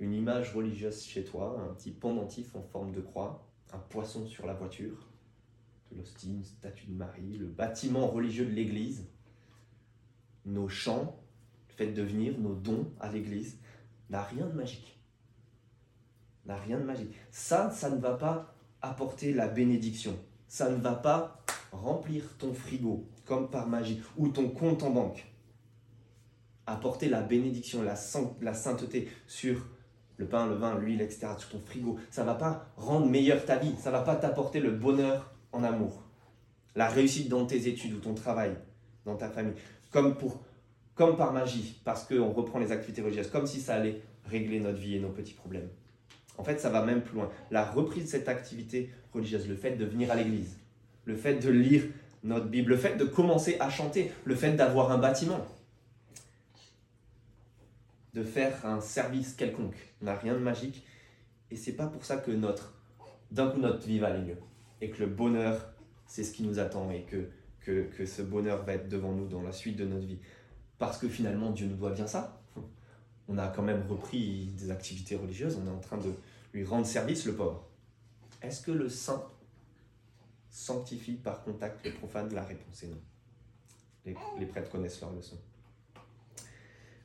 une 0.00 0.14
image 0.14 0.54
religieuse 0.54 1.02
chez 1.02 1.24
toi, 1.24 1.60
un 1.68 1.74
petit 1.74 1.90
pendentif 1.90 2.54
en 2.54 2.62
forme 2.62 2.92
de 2.92 3.00
croix, 3.00 3.44
un 3.72 3.78
poisson 3.78 4.26
sur 4.26 4.46
la 4.46 4.54
voiture, 4.54 5.08
de 5.90 5.96
l'hostie, 5.96 6.34
une 6.34 6.44
statue 6.44 6.86
de 6.86 6.94
Marie, 6.94 7.36
le 7.36 7.46
bâtiment 7.46 8.06
religieux 8.06 8.46
de 8.46 8.52
l'église, 8.52 9.06
nos 10.44 10.68
chants, 10.68 11.20
le 11.68 11.74
fait 11.74 11.92
venir, 11.92 12.38
nos 12.38 12.54
dons 12.54 12.92
à 13.00 13.10
l'église, 13.10 13.58
n'a 14.10 14.22
rien 14.22 14.46
de 14.46 14.52
magique. 14.52 14.98
N'a 16.46 16.56
rien 16.56 16.78
de 16.78 16.84
magique. 16.84 17.14
Ça, 17.30 17.70
ça 17.70 17.90
ne 17.90 18.00
va 18.00 18.14
pas 18.14 18.54
apporter 18.80 19.34
la 19.34 19.48
bénédiction. 19.48 20.16
Ça 20.46 20.70
ne 20.70 20.76
va 20.76 20.94
pas 20.94 21.44
remplir 21.72 22.24
ton 22.38 22.54
frigo 22.54 23.06
comme 23.24 23.50
par 23.50 23.66
magie 23.66 24.00
ou 24.16 24.28
ton 24.28 24.48
compte 24.48 24.82
en 24.82 24.90
banque. 24.90 25.26
Apporter 26.66 27.08
la 27.08 27.20
bénédiction, 27.20 27.82
la 27.82 27.96
sainteté 28.54 29.08
sur 29.26 29.66
le 30.18 30.26
pain, 30.26 30.46
le 30.46 30.54
vin, 30.54 30.78
l'huile, 30.78 31.00
etc., 31.00 31.28
sur 31.38 31.48
ton 31.48 31.60
frigo. 31.60 31.98
Ça 32.10 32.24
va 32.24 32.34
pas 32.34 32.66
rendre 32.76 33.06
meilleure 33.06 33.44
ta 33.44 33.56
vie. 33.56 33.74
Ça 33.78 33.90
va 33.90 34.02
pas 34.02 34.16
t'apporter 34.16 34.60
le 34.60 34.72
bonheur 34.72 35.32
en 35.52 35.62
amour. 35.62 36.02
La 36.76 36.88
réussite 36.88 37.28
dans 37.28 37.46
tes 37.46 37.68
études 37.68 37.94
ou 37.94 37.98
ton 37.98 38.14
travail, 38.14 38.54
dans 39.06 39.16
ta 39.16 39.28
famille. 39.28 39.54
Comme, 39.90 40.16
pour, 40.16 40.42
comme 40.94 41.16
par 41.16 41.32
magie, 41.32 41.80
parce 41.84 42.04
qu'on 42.04 42.30
reprend 42.30 42.58
les 42.58 42.72
activités 42.72 43.00
religieuses, 43.00 43.30
comme 43.30 43.46
si 43.46 43.60
ça 43.60 43.76
allait 43.76 44.02
régler 44.26 44.60
notre 44.60 44.78
vie 44.78 44.96
et 44.96 45.00
nos 45.00 45.08
petits 45.08 45.32
problèmes. 45.32 45.68
En 46.36 46.44
fait, 46.44 46.60
ça 46.60 46.68
va 46.68 46.84
même 46.84 47.02
plus 47.02 47.16
loin. 47.16 47.30
La 47.50 47.64
reprise 47.64 48.04
de 48.04 48.08
cette 48.08 48.28
activité 48.28 48.90
religieuse, 49.12 49.48
le 49.48 49.56
fait 49.56 49.72
de 49.72 49.84
venir 49.84 50.10
à 50.10 50.14
l'église, 50.14 50.56
le 51.04 51.16
fait 51.16 51.34
de 51.34 51.48
lire 51.48 51.82
notre 52.22 52.46
Bible, 52.46 52.70
le 52.70 52.76
fait 52.76 52.96
de 52.96 53.04
commencer 53.04 53.56
à 53.60 53.70
chanter, 53.70 54.12
le 54.24 54.34
fait 54.34 54.52
d'avoir 54.52 54.92
un 54.92 54.98
bâtiment, 54.98 55.44
de 58.14 58.22
faire 58.22 58.64
un 58.66 58.80
service 58.80 59.34
quelconque, 59.34 59.76
n'a 60.00 60.14
rien 60.14 60.34
de 60.34 60.38
magique. 60.38 60.84
Et 61.50 61.56
c'est 61.56 61.74
pas 61.74 61.86
pour 61.86 62.04
ça 62.04 62.16
que 62.16 62.30
notre, 62.30 62.74
d'un 63.30 63.50
coup, 63.50 63.58
notre 63.58 63.86
vie 63.86 63.98
va 63.98 64.08
aller 64.08 64.24
mieux. 64.24 64.38
Et 64.80 64.90
que 64.90 65.00
le 65.00 65.06
bonheur, 65.06 65.72
c'est 66.06 66.24
ce 66.24 66.32
qui 66.32 66.42
nous 66.42 66.58
attend 66.58 66.90
et 66.90 67.02
que, 67.02 67.28
que, 67.60 67.82
que 67.82 68.06
ce 68.06 68.22
bonheur 68.22 68.64
va 68.64 68.74
être 68.74 68.88
devant 68.88 69.12
nous 69.12 69.26
dans 69.26 69.42
la 69.42 69.52
suite 69.52 69.76
de 69.76 69.84
notre 69.84 70.06
vie. 70.06 70.20
Parce 70.78 70.98
que 70.98 71.08
finalement, 71.08 71.50
Dieu 71.50 71.66
nous 71.66 71.76
doit 71.76 71.92
bien 71.92 72.06
ça. 72.06 72.40
On 73.28 73.36
a 73.36 73.48
quand 73.48 73.62
même 73.62 73.86
repris 73.86 74.46
des 74.56 74.70
activités 74.70 75.16
religieuses, 75.16 75.58
on 75.62 75.66
est 75.66 75.74
en 75.74 75.80
train 75.80 75.98
de 75.98 76.12
lui 76.54 76.64
rendre 76.64 76.86
service, 76.86 77.26
le 77.26 77.34
pauvre. 77.34 77.68
Est-ce 78.40 78.62
que 78.62 78.70
le 78.70 78.88
saint 78.88 79.22
sanctifie 80.48 81.16
par 81.16 81.42
contact 81.42 81.84
le 81.84 81.92
profane? 81.92 82.32
La 82.32 82.42
réponse 82.42 82.82
est 82.84 82.88
non. 82.88 83.00
Les, 84.06 84.16
les 84.38 84.46
prêtres 84.46 84.70
connaissent 84.70 85.00
leur 85.00 85.12
leçon. 85.12 85.36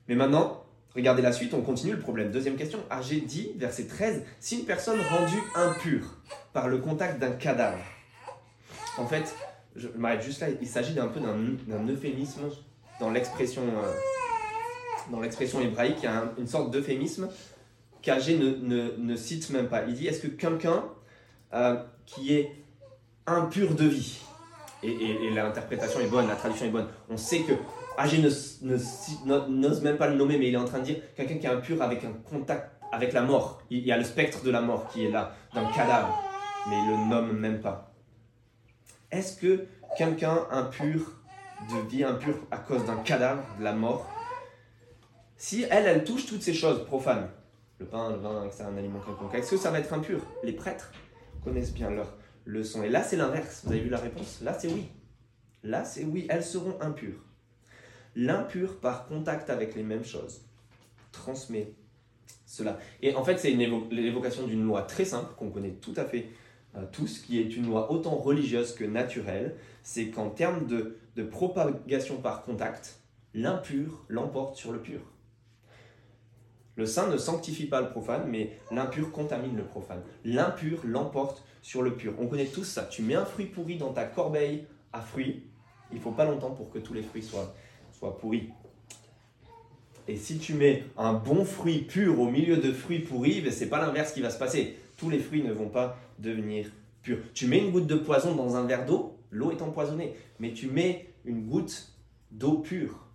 Mais 0.07 0.15
maintenant, 0.15 0.63
regardez 0.95 1.21
la 1.21 1.31
suite, 1.31 1.53
on 1.53 1.62
continue 1.62 1.93
le 1.93 2.00
problème. 2.00 2.31
Deuxième 2.31 2.55
question. 2.55 2.79
AG 2.89 3.25
dit, 3.25 3.51
verset 3.57 3.88
13, 3.88 4.23
si 4.39 4.59
une 4.59 4.65
personne 4.65 5.00
rendue 5.01 5.41
impure 5.55 6.17
par 6.53 6.67
le 6.67 6.77
contact 6.77 7.19
d'un 7.19 7.31
cadavre. 7.31 7.83
En 8.97 9.07
fait, 9.07 9.35
je 9.75 9.88
m'arrête 9.97 10.21
juste 10.21 10.41
là, 10.41 10.47
il 10.62 10.67
s'agit 10.67 10.93
d'un 10.93 11.07
peu 11.07 11.19
d'un 11.19 11.88
euphémisme 11.88 12.41
dans 13.00 13.09
l'expression 13.09 13.63
euh, 13.63 13.91
dans 15.12 15.19
l'expression 15.19 15.62
hébraïque, 15.62 15.97
il 16.00 16.05
y 16.05 16.07
a 16.07 16.31
une 16.38 16.47
sorte 16.47 16.71
d'euphémisme 16.71 17.27
qu'Agé 18.01 18.38
ne, 18.38 18.95
ne, 18.97 19.15
cite 19.15 19.50
même 19.50 19.67
pas. 19.67 19.83
Il 19.85 19.93
dit 19.93 20.07
est-ce 20.07 20.21
que 20.21 20.27
quelqu'un 20.27 20.83
euh, 21.53 21.81
qui 22.05 22.33
est 22.33 22.51
impur 23.25 23.75
de 23.75 23.85
vie, 23.85 24.21
et, 24.83 25.29
l'interprétation 25.31 25.99
est 25.99 26.07
bonne, 26.07 26.27
la 26.27 26.35
traduction 26.35 26.65
est 26.65 26.71
bonne, 26.71 26.87
on 27.09 27.17
sait 27.17 27.39
que 27.39 27.53
Agé 27.97 28.17
n'ose 28.19 29.81
même 29.81 29.97
pas 29.97 30.07
le 30.07 30.15
nommer, 30.15 30.37
mais 30.37 30.47
il 30.47 30.53
est 30.53 30.57
en 30.57 30.65
train 30.65 30.79
de 30.79 30.85
dire 30.85 30.97
quelqu'un 31.15 31.37
qui 31.37 31.45
est 31.45 31.49
impur 31.49 31.81
avec 31.81 32.03
un 32.03 32.13
contact 32.29 32.71
avec 32.91 33.13
la 33.13 33.21
mort. 33.21 33.61
Il 33.69 33.85
y 33.85 33.91
a 33.91 33.97
le 33.97 34.03
spectre 34.03 34.43
de 34.43 34.51
la 34.51 34.61
mort 34.61 34.87
qui 34.87 35.05
est 35.05 35.09
là, 35.09 35.33
d'un 35.53 35.65
cadavre, 35.71 36.21
mais 36.69 36.77
il 36.77 36.89
le 36.89 37.09
nomme 37.09 37.37
même 37.37 37.59
pas. 37.59 37.91
Est-ce 39.11 39.39
que 39.39 39.65
quelqu'un 39.97 40.47
impur 40.51 41.01
de 41.69 41.89
vie 41.89 42.03
impure 42.03 42.35
à 42.51 42.57
cause 42.57 42.85
d'un 42.85 42.97
cadavre, 42.97 43.43
de 43.59 43.63
la 43.63 43.73
mort, 43.73 44.09
si 45.37 45.65
elle, 45.69 45.85
elle 45.85 46.03
touche 46.03 46.25
toutes 46.25 46.41
ces 46.41 46.53
choses 46.53 46.85
profanes, 46.85 47.29
le 47.79 47.85
pain, 47.85 48.11
le 48.11 48.17
vin, 48.17 48.47
c'est 48.51 48.63
un 48.63 48.77
aliment 48.77 48.99
quelconque, 48.99 49.33
est-ce 49.35 49.51
que 49.51 49.57
ça 49.57 49.71
va 49.71 49.79
être 49.79 49.93
impur? 49.93 50.19
Les 50.43 50.53
prêtres 50.53 50.91
connaissent 51.43 51.73
bien 51.73 51.89
leur 51.89 52.07
leçon. 52.45 52.83
Et 52.83 52.89
là, 52.89 53.03
c'est 53.03 53.17
l'inverse. 53.17 53.62
Vous 53.63 53.71
avez 53.71 53.81
vu 53.81 53.89
la 53.89 54.00
réponse? 54.00 54.41
Là, 54.41 54.53
c'est 54.57 54.67
oui. 54.67 54.89
Là, 55.63 55.83
c'est 55.85 56.03
oui. 56.03 56.25
Elles 56.29 56.43
seront 56.43 56.79
impures. 56.81 57.23
L'impur, 58.15 58.79
par 58.79 59.07
contact 59.07 59.50
avec 59.50 59.75
les 59.75 59.83
mêmes 59.83 60.03
choses, 60.03 60.41
transmet 61.12 61.73
cela. 62.45 62.77
Et 63.01 63.15
en 63.15 63.23
fait, 63.23 63.38
c'est 63.38 63.51
l'évocation 63.51 64.45
d'une 64.45 64.63
loi 64.63 64.83
très 64.83 65.05
simple 65.05 65.33
qu'on 65.35 65.50
connaît 65.50 65.71
tout 65.81 65.93
à 65.95 66.05
fait 66.05 66.27
euh, 66.75 66.85
tous, 66.91 67.19
qui 67.19 67.39
est 67.39 67.55
une 67.55 67.65
loi 67.65 67.91
autant 67.91 68.15
religieuse 68.15 68.75
que 68.75 68.83
naturelle. 68.83 69.55
C'est 69.81 70.09
qu'en 70.09 70.29
termes 70.29 70.67
de, 70.67 70.97
de 71.15 71.23
propagation 71.23 72.17
par 72.17 72.43
contact, 72.43 73.00
l'impur 73.33 74.05
l'emporte 74.09 74.55
sur 74.55 74.71
le 74.71 74.79
pur. 74.79 75.01
Le 76.75 76.85
saint 76.85 77.07
ne 77.07 77.17
sanctifie 77.17 77.67
pas 77.67 77.81
le 77.81 77.89
profane, 77.89 78.27
mais 78.29 78.57
l'impur 78.71 79.12
contamine 79.12 79.55
le 79.55 79.63
profane. 79.63 80.01
L'impur 80.23 80.81
l'emporte 80.83 81.43
sur 81.63 81.82
le 81.82 81.96
pur. 81.96 82.13
On 82.20 82.27
connaît 82.27 82.46
tous 82.46 82.65
ça. 82.65 82.84
Tu 82.84 83.01
mets 83.01 83.15
un 83.15 83.25
fruit 83.25 83.48
pourri 83.48 83.77
dans 83.77 83.91
ta 83.91 84.03
corbeille 84.03 84.67
à 84.91 85.01
fruits, 85.01 85.48
il 85.91 86.00
faut 86.00 86.12
pas 86.12 86.25
longtemps 86.25 86.51
pour 86.51 86.70
que 86.70 86.77
tous 86.77 86.93
les 86.93 87.01
fruits 87.01 87.24
soient, 87.24 87.55
soient 87.91 88.17
pourris. 88.20 88.50
Et 90.08 90.17
si 90.17 90.38
tu 90.38 90.53
mets 90.53 90.84
un 90.98 91.13
bon 91.13 91.46
fruit 91.46 91.79
pur 91.79 92.20
au 92.20 92.29
milieu 92.29 92.58
de 92.58 92.72
fruits 92.74 93.00
pourris, 93.00 93.41
ben 93.41 93.51
c'est 93.51 93.70
pas 93.70 93.79
l'inverse 93.82 94.12
qui 94.12 94.22
va 94.22 94.29
se 94.29 94.38
passer. 94.38 94.77
Tous 94.98 95.10
les 95.10 95.20
fruits 95.20 95.41
ne 95.41 95.53
vont 95.53 95.70
pas 95.70 95.98
devenir 96.20 96.70
purs. 97.01 97.20
Tu 97.34 97.48
mets 97.48 97.60
une 97.60 97.72
goutte 97.72 97.88
de 97.88 97.96
poison 97.96 98.36
dans 98.36 98.55
un 98.55 98.65
verre 98.65 98.86
d'eau, 98.86 99.17
l'eau 99.32 99.51
est 99.51 99.62
empoisonnée. 99.62 100.13
Mais 100.39 100.51
tu 100.51 100.67
mets 100.67 101.13
une 101.24 101.48
goutte 101.48 101.93
d'eau 102.32 102.58
pure, 102.58 103.08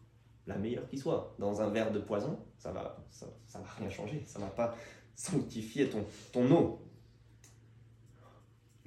la 0.47 0.57
meilleure 0.57 0.89
qui 0.89 0.97
soit, 0.97 1.35
dans 1.39 1.61
un 1.61 1.69
verre 1.69 1.93
de 1.93 1.99
poison, 1.99 2.39
ça 2.57 2.73
va, 2.73 3.05
ça, 3.11 3.27
va 3.55 3.67
rien 3.79 3.91
changer, 3.91 4.23
ça 4.27 4.39
va 4.39 4.47
pas 4.47 4.75
sanctifier 5.15 5.91
ton, 5.91 6.05
ton 6.33 6.51
eau. 6.51 6.81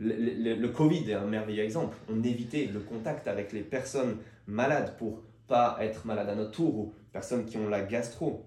Le, 0.04 0.68
Covid 0.68 1.12
est 1.12 1.14
un 1.14 1.26
merveilleux 1.26 1.64
exemple. 1.64 1.96
On 2.10 2.24
évitait 2.24 2.66
le 2.66 2.80
contact 2.80 3.28
avec 3.28 3.52
les 3.52 3.62
personnes 3.62 4.18
malades 4.48 4.98
pour 4.98 5.22
pas 5.48 5.78
être 5.80 6.06
malade 6.06 6.28
à 6.28 6.36
notre 6.36 6.52
tour 6.52 6.76
ou 6.76 6.94
personnes 7.12 7.46
qui 7.46 7.58
ont 7.58 7.70
la 7.70 7.82
gastro. 7.82 8.46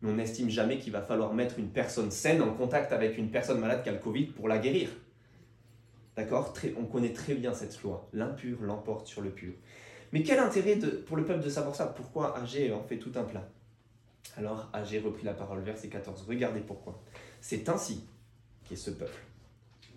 Mais 0.00 0.10
on 0.10 0.14
n'estime 0.14 0.48
jamais 0.48 0.78
qu'il 0.78 0.92
va 0.92 1.02
falloir 1.02 1.34
mettre 1.34 1.58
une 1.58 1.68
personne 1.68 2.10
saine 2.10 2.40
en 2.40 2.54
contact 2.54 2.92
avec 2.92 3.18
une 3.18 3.30
personne 3.30 3.60
malade 3.60 3.82
qui 3.82 3.90
a 3.90 3.92
le 3.92 3.98
Covid 3.98 4.26
pour 4.26 4.48
la 4.48 4.58
guérir. 4.58 4.88
D'accord? 6.16 6.54
On 6.78 6.84
connaît 6.84 7.12
très 7.12 7.34
bien 7.34 7.52
cette 7.52 7.82
loi. 7.82 8.08
L'impur 8.12 8.62
l'emporte 8.62 9.06
sur 9.06 9.20
le 9.20 9.30
pur. 9.30 9.52
Mais 10.12 10.22
quel 10.22 10.38
intérêt 10.38 10.78
pour 11.06 11.16
le 11.16 11.24
peuple 11.24 11.44
de 11.44 11.50
savoir 11.50 11.74
ça? 11.74 11.86
Pourquoi 11.86 12.38
Agé 12.38 12.72
en 12.72 12.82
fait 12.82 12.98
tout 12.98 13.12
un 13.16 13.24
plat? 13.24 13.46
Alors 14.36 14.70
Agé 14.72 15.00
reprit 15.00 15.24
la 15.24 15.34
parole, 15.34 15.60
verset 15.60 15.88
14. 15.88 16.24
Regardez 16.26 16.60
pourquoi. 16.60 17.02
C'est 17.40 17.68
ainsi 17.68 18.06
qu'est 18.64 18.76
ce 18.76 18.90
peuple, 18.90 19.20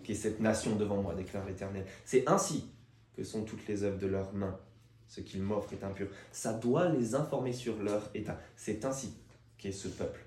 qu'est 0.08 0.14
cette 0.14 0.40
nation 0.40 0.74
devant 0.74 1.02
moi, 1.02 1.14
déclare 1.14 1.44
l'Éternel. 1.46 1.84
C'est 2.06 2.26
ainsi 2.26 2.64
que 3.14 3.22
sont 3.22 3.44
toutes 3.44 3.68
les 3.68 3.82
œuvres 3.82 3.98
de 3.98 4.06
leurs 4.06 4.32
mains. 4.32 4.58
Ce 5.06 5.20
qu'ils 5.20 5.42
m'offrent 5.42 5.74
est 5.74 5.84
impur. 5.84 6.08
Ça 6.32 6.54
doit 6.54 6.88
les 6.88 7.14
informer 7.14 7.52
sur 7.52 7.82
leur 7.82 8.10
état. 8.14 8.40
C'est 8.56 8.86
ainsi 8.86 9.12
qu'est 9.58 9.70
ce 9.70 9.88
peuple. 9.88 10.24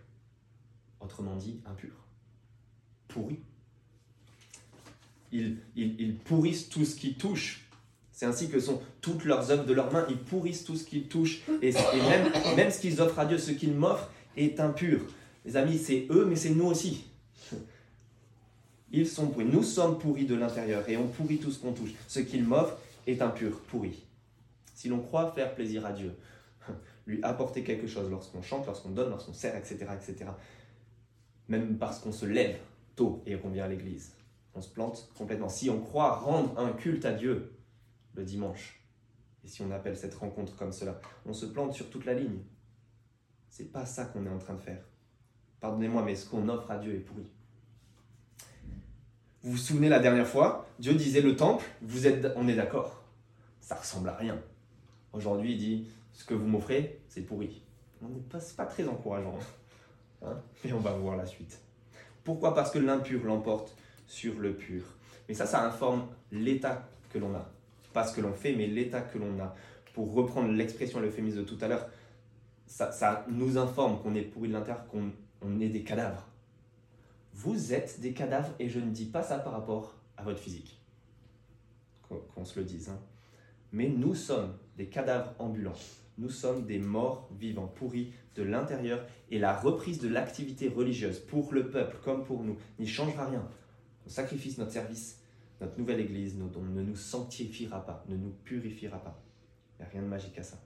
Autrement 0.99 1.35
dit, 1.35 1.61
impur. 1.65 1.93
Pourri. 3.07 3.39
Ils, 5.31 5.57
ils, 5.75 5.99
ils 5.99 6.15
pourrissent 6.15 6.69
tout 6.69 6.85
ce 6.85 6.95
qui 6.95 7.15
touche 7.15 7.67
c'est 8.21 8.27
ainsi 8.27 8.51
que 8.51 8.59
sont 8.59 8.79
toutes 9.01 9.25
leurs 9.25 9.49
œuvres 9.49 9.65
de 9.65 9.73
leurs 9.73 9.91
mains. 9.91 10.05
Ils 10.07 10.19
pourrissent 10.19 10.63
tout 10.63 10.75
ce 10.75 10.83
qu'ils 10.83 11.07
touchent. 11.07 11.41
Et, 11.63 11.71
même, 11.71 12.31
même 12.55 12.69
ce 12.69 12.79
qu'ils 12.79 13.01
offrent 13.01 13.17
à 13.17 13.25
Dieu, 13.25 13.39
ce 13.39 13.49
qu'ils 13.49 13.73
m'offrent, 13.73 14.11
est 14.37 14.59
impur. 14.59 14.99
Les 15.43 15.57
amis, 15.57 15.79
c'est 15.79 16.05
eux, 16.11 16.25
mais 16.29 16.35
c'est 16.35 16.51
nous 16.51 16.67
aussi. 16.67 17.05
Ils 18.91 19.07
sont 19.07 19.27
pourris. 19.27 19.45
Nous 19.45 19.63
sommes 19.63 19.97
pourris 19.97 20.25
de 20.25 20.35
l'intérieur 20.35 20.87
et 20.89 20.97
on 20.97 21.07
pourrit 21.07 21.37
tout 21.37 21.51
ce 21.51 21.59
qu'on 21.59 21.71
touche. 21.71 21.93
Ce 22.07 22.19
qu'ils 22.19 22.43
m'offrent 22.43 22.77
est 23.07 23.21
impur, 23.21 23.61
pourri. 23.61 24.03
Si 24.73 24.89
l'on 24.89 24.99
croit 24.99 25.31
faire 25.31 25.55
plaisir 25.55 25.85
à 25.85 25.93
Dieu, 25.93 26.13
lui 27.07 27.23
apporter 27.23 27.63
quelque 27.63 27.87
chose 27.87 28.09
lorsqu'on 28.09 28.41
chante, 28.41 28.65
lorsqu'on 28.65 28.89
donne, 28.89 29.09
lorsqu'on 29.09 29.33
sert, 29.33 29.55
etc., 29.55 29.87
etc., 29.93 30.31
même 31.47 31.77
parce 31.77 31.99
qu'on 31.99 32.11
se 32.11 32.25
lève 32.25 32.57
tôt 32.95 33.21
et 33.25 33.35
qu'on 33.37 33.49
vient 33.49 33.65
à 33.65 33.67
l'église, 33.67 34.13
on 34.53 34.61
se 34.61 34.69
plante 34.69 35.09
complètement. 35.17 35.49
Si 35.49 35.69
on 35.69 35.79
croit 35.81 36.15
rendre 36.15 36.57
un 36.59 36.71
culte 36.73 37.05
à 37.05 37.13
Dieu, 37.13 37.53
le 38.13 38.23
dimanche. 38.23 38.81
Et 39.43 39.47
si 39.47 39.61
on 39.61 39.71
appelle 39.71 39.97
cette 39.97 40.15
rencontre 40.15 40.55
comme 40.55 40.71
cela, 40.71 40.99
on 41.25 41.33
se 41.33 41.45
plante 41.45 41.73
sur 41.73 41.89
toute 41.89 42.05
la 42.05 42.13
ligne. 42.13 42.39
C'est 43.49 43.71
pas 43.71 43.85
ça 43.85 44.05
qu'on 44.05 44.25
est 44.25 44.29
en 44.29 44.37
train 44.37 44.53
de 44.53 44.61
faire. 44.61 44.83
Pardonnez-moi, 45.59 46.03
mais 46.03 46.15
ce 46.15 46.29
qu'on 46.29 46.47
offre 46.49 46.69
à 46.71 46.77
Dieu 46.77 46.93
est 46.95 46.99
pourri. 46.99 47.27
Vous 49.43 49.51
vous 49.51 49.57
souvenez 49.57 49.89
la 49.89 49.99
dernière 49.99 50.27
fois, 50.27 50.67
Dieu 50.79 50.93
disait 50.93 51.21
le 51.21 51.35
temple, 51.35 51.65
vous 51.81 52.07
êtes, 52.07 52.27
on 52.35 52.47
est 52.47 52.55
d'accord, 52.55 53.03
ça 53.59 53.75
ressemble 53.75 54.09
à 54.09 54.15
rien. 54.15 54.39
Aujourd'hui, 55.13 55.53
il 55.53 55.57
dit 55.57 55.87
ce 56.13 56.23
que 56.23 56.33
vous 56.33 56.45
m'offrez, 56.45 57.01
c'est 57.07 57.21
pourri. 57.21 57.61
On 58.03 58.09
n'est 58.09 58.19
pas, 58.21 58.39
pas 58.55 58.65
très 58.65 58.87
encourageant. 58.87 59.37
Hein 60.23 60.37
mais 60.63 60.71
on 60.73 60.79
va 60.79 60.91
voir 60.91 61.17
la 61.17 61.25
suite. 61.25 61.59
Pourquoi? 62.23 62.53
Parce 62.53 62.69
que 62.71 62.79
l'impur 62.79 63.23
l'emporte 63.23 63.75
sur 64.05 64.37
le 64.39 64.53
pur. 64.53 64.83
Mais 65.27 65.33
ça, 65.33 65.45
ça 65.47 65.65
informe 65.65 66.05
l'état 66.31 66.87
que 67.09 67.17
l'on 67.17 67.33
a 67.33 67.49
pas 67.93 68.05
ce 68.05 68.15
que 68.15 68.21
l'on 68.21 68.33
fait, 68.33 68.55
mais 68.55 68.67
l'état 68.67 69.01
que 69.01 69.17
l'on 69.17 69.39
a. 69.39 69.55
Pour 69.93 70.13
reprendre 70.13 70.51
l'expression, 70.51 70.99
l'euphémisme 70.99 71.39
de 71.39 71.43
tout 71.43 71.57
à 71.61 71.67
l'heure, 71.67 71.87
ça, 72.65 73.25
nous 73.29 73.57
informe 73.57 74.01
qu'on 74.01 74.15
est 74.15 74.21
pourri 74.21 74.47
de 74.47 74.53
l'intérieur, 74.53 74.87
qu'on 74.87 75.11
on 75.41 75.59
est 75.59 75.69
des 75.69 75.83
cadavres. 75.83 76.25
Vous 77.33 77.73
êtes 77.73 77.99
des 77.99 78.13
cadavres 78.13 78.53
et 78.59 78.69
je 78.69 78.79
ne 78.79 78.91
dis 78.91 79.05
pas 79.05 79.23
ça 79.23 79.39
par 79.39 79.53
rapport 79.53 79.95
à 80.17 80.23
votre 80.23 80.39
physique. 80.39 80.79
Qu'on 82.09 82.43
se 82.45 82.59
le 82.59 82.65
dise. 82.65 82.89
hein. 82.89 82.99
Mais 83.71 83.87
nous 83.87 84.15
sommes 84.15 84.57
des 84.77 84.87
cadavres 84.87 85.33
ambulants. 85.39 85.77
Nous 86.17 86.29
sommes 86.29 86.65
des 86.65 86.77
morts 86.77 87.29
vivants, 87.39 87.67
pourris 87.67 88.13
de 88.35 88.43
l'intérieur. 88.43 89.05
Et 89.29 89.39
la 89.39 89.57
reprise 89.57 89.99
de 89.99 90.09
l'activité 90.09 90.67
religieuse 90.67 91.19
pour 91.19 91.53
le 91.53 91.69
peuple 91.69 91.97
comme 92.03 92.25
pour 92.25 92.43
nous 92.43 92.57
n'y 92.79 92.87
changera 92.87 93.27
rien. 93.27 93.47
Nos 94.05 94.11
sacrifices, 94.11 94.57
notre 94.57 94.71
service, 94.71 95.21
notre 95.61 95.77
nouvelle 95.77 95.99
Église 95.99 96.37
dons 96.37 96.63
ne 96.63 96.81
nous 96.81 96.95
sanctifiera 96.95 97.85
pas, 97.85 98.03
ne 98.09 98.17
nous 98.17 98.31
purifiera 98.43 98.99
pas. 98.99 99.21
Il 99.79 99.83
n'y 99.83 99.87
a 99.87 99.91
rien 99.91 100.01
de 100.01 100.07
magique 100.07 100.37
à 100.37 100.43
ça. 100.43 100.57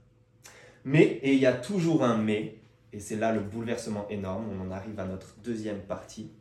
Mais, 0.84 1.04
et 1.04 1.34
il 1.34 1.40
y 1.40 1.46
a 1.46 1.54
toujours 1.54 2.04
un 2.04 2.18
mais, 2.18 2.60
et 2.94 3.00
c'est 3.00 3.18
là 3.18 3.34
le 3.34 3.42
bouleversement 3.42 4.08
énorme, 4.10 4.46
on 4.52 4.62
en 4.62 4.72
arrive 4.72 5.00
à 5.00 5.06
notre 5.06 5.36
deuxième 5.44 5.82
partie. 5.82 6.32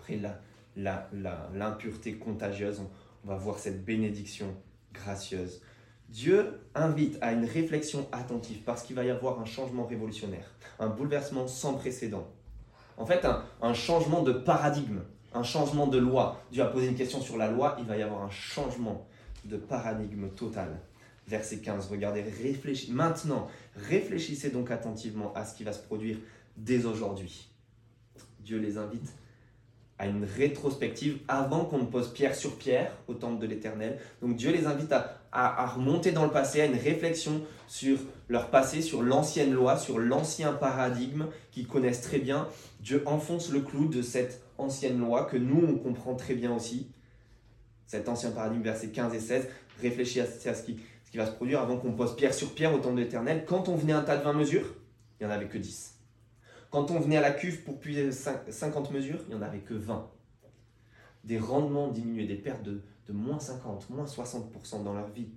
Après 0.00 0.16
la- 0.16 0.40
la- 0.76 1.08
la- 1.12 1.50
l'impureté 1.54 2.14
contagieuse, 2.14 2.80
on, 2.80 2.88
on 3.24 3.28
va 3.28 3.36
voir 3.36 3.58
cette 3.58 3.84
bénédiction 3.84 4.46
gracieuse. 4.94 5.60
Dieu 6.08 6.58
invite 6.74 7.18
à 7.20 7.32
une 7.32 7.44
réflexion 7.44 8.08
attentive 8.10 8.62
parce 8.64 8.82
qu'il 8.82 8.96
va 8.96 9.04
y 9.04 9.10
avoir 9.10 9.40
un 9.40 9.44
changement 9.44 9.84
révolutionnaire, 9.84 10.54
un 10.78 10.88
bouleversement 10.88 11.46
sans 11.46 11.74
précédent. 11.74 12.26
En 12.96 13.04
fait, 13.04 13.26
un, 13.26 13.44
un 13.60 13.74
changement 13.74 14.22
de 14.22 14.32
paradigme, 14.32 15.00
un 15.34 15.42
changement 15.42 15.86
de 15.86 15.98
loi. 15.98 16.40
Dieu 16.50 16.62
a 16.62 16.66
posé 16.66 16.86
une 16.88 16.96
question 16.96 17.20
sur 17.20 17.36
la 17.36 17.50
loi, 17.50 17.76
il 17.78 17.84
va 17.84 17.98
y 17.98 18.02
avoir 18.02 18.22
un 18.22 18.30
changement 18.30 19.06
de 19.44 19.58
paradigme 19.58 20.30
total. 20.30 20.80
Verset 21.28 21.58
15, 21.58 21.88
regardez, 21.90 22.22
réfléchissez. 22.22 22.90
Maintenant, 22.92 23.48
réfléchissez 23.76 24.48
donc 24.50 24.70
attentivement 24.70 25.32
à 25.34 25.44
ce 25.44 25.54
qui 25.54 25.62
va 25.62 25.72
se 25.74 25.82
produire 25.82 26.16
dès 26.56 26.86
aujourd'hui. 26.86 27.48
Dieu 28.40 28.58
les 28.58 28.78
invite 28.78 29.12
à 30.00 30.06
une 30.06 30.24
rétrospective 30.24 31.18
avant 31.28 31.66
qu'on 31.66 31.78
ne 31.78 31.84
pose 31.84 32.10
pierre 32.14 32.34
sur 32.34 32.56
pierre 32.56 32.90
au 33.06 33.12
temple 33.12 33.38
de 33.38 33.46
l'Éternel. 33.46 33.98
Donc 34.22 34.34
Dieu 34.34 34.50
les 34.50 34.66
invite 34.66 34.92
à, 34.92 35.66
remonter 35.66 36.10
dans 36.10 36.24
le 36.24 36.30
passé, 36.30 36.62
à 36.62 36.64
une 36.64 36.78
réflexion 36.78 37.42
sur 37.68 37.98
leur 38.30 38.48
passé, 38.48 38.80
sur 38.80 39.02
l'ancienne 39.02 39.52
loi, 39.52 39.76
sur 39.76 39.98
l'ancien 39.98 40.54
paradigme 40.54 41.26
qu'ils 41.52 41.66
connaissent 41.66 42.00
très 42.00 42.18
bien. 42.18 42.48
Dieu 42.80 43.02
enfonce 43.04 43.52
le 43.52 43.60
clou 43.60 43.88
de 43.88 44.00
cette 44.00 44.42
ancienne 44.56 44.98
loi 44.98 45.26
que 45.26 45.36
nous, 45.36 45.62
on 45.68 45.74
comprend 45.76 46.14
très 46.14 46.34
bien 46.34 46.54
aussi. 46.56 46.88
Cet 47.86 48.08
ancien 48.08 48.30
paradigme, 48.30 48.62
versets 48.62 48.88
15 48.88 49.14
et 49.14 49.20
16, 49.20 49.48
réfléchis 49.82 50.20
à, 50.20 50.24
à 50.24 50.54
ce, 50.54 50.62
qui, 50.62 50.80
ce 51.04 51.10
qui 51.10 51.18
va 51.18 51.26
se 51.26 51.32
produire 51.32 51.60
avant 51.60 51.76
qu'on 51.76 51.92
pose 51.92 52.16
pierre 52.16 52.32
sur 52.32 52.54
pierre 52.54 52.72
au 52.72 52.78
temple 52.78 52.96
de 52.96 53.02
l'Éternel. 53.02 53.44
Quand 53.46 53.68
on 53.68 53.76
venait 53.76 53.92
à 53.92 53.98
un 53.98 54.02
tas 54.02 54.16
de 54.16 54.24
20 54.24 54.32
mesures, 54.32 54.74
il 55.20 55.26
n'y 55.26 55.30
en 55.30 55.36
avait 55.36 55.46
que 55.48 55.58
10. 55.58 55.99
Quand 56.70 56.90
on 56.92 57.00
venait 57.00 57.16
à 57.16 57.20
la 57.20 57.32
cuve 57.32 57.64
pour 57.64 57.80
puiser 57.80 58.10
cin- 58.10 58.48
50 58.48 58.92
mesures, 58.92 59.20
il 59.26 59.30
n'y 59.30 59.34
en 59.34 59.42
avait 59.42 59.60
que 59.60 59.74
20. 59.74 60.08
Des 61.24 61.38
rendements 61.38 61.88
diminués, 61.88 62.26
des 62.26 62.36
pertes 62.36 62.62
de, 62.62 62.82
moins 63.08 63.40
50, 63.40 63.90
moins 63.90 64.04
60% 64.06 64.84
dans 64.84 64.94
leur 64.94 65.08
vie. 65.08 65.30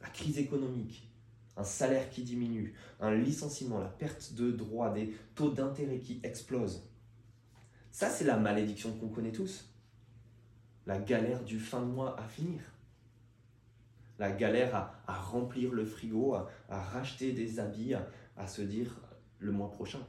La 0.00 0.08
crise 0.08 0.38
économique, 0.38 1.06
un 1.56 1.64
salaire 1.64 2.08
qui 2.08 2.22
diminue, 2.22 2.72
un 2.98 3.14
licenciement, 3.14 3.78
la 3.78 3.88
perte 3.88 4.32
de 4.32 4.50
droits, 4.50 4.90
des 4.90 5.14
taux 5.34 5.50
d'intérêt 5.50 5.98
qui 5.98 6.18
explosent. 6.22 6.88
Ça, 7.90 8.08
c'est 8.08 8.24
la 8.24 8.38
malédiction 8.38 8.92
qu'on 8.92 9.08
connaît 9.08 9.32
tous. 9.32 9.70
La 10.86 10.98
galère 10.98 11.44
du 11.44 11.60
fin 11.60 11.80
de 11.80 11.86
mois 11.86 12.18
à 12.18 12.26
finir. 12.26 12.60
La 14.18 14.32
galère 14.32 14.74
à, 15.06 15.14
remplir 15.20 15.72
le 15.72 15.84
frigo, 15.84 16.34
à, 16.34 16.48
racheter 16.70 17.32
des 17.32 17.60
habits, 17.60 17.94
à 18.36 18.46
se 18.46 18.62
dire 18.62 18.98
le 19.38 19.52
mois 19.52 19.70
prochain. 19.70 20.00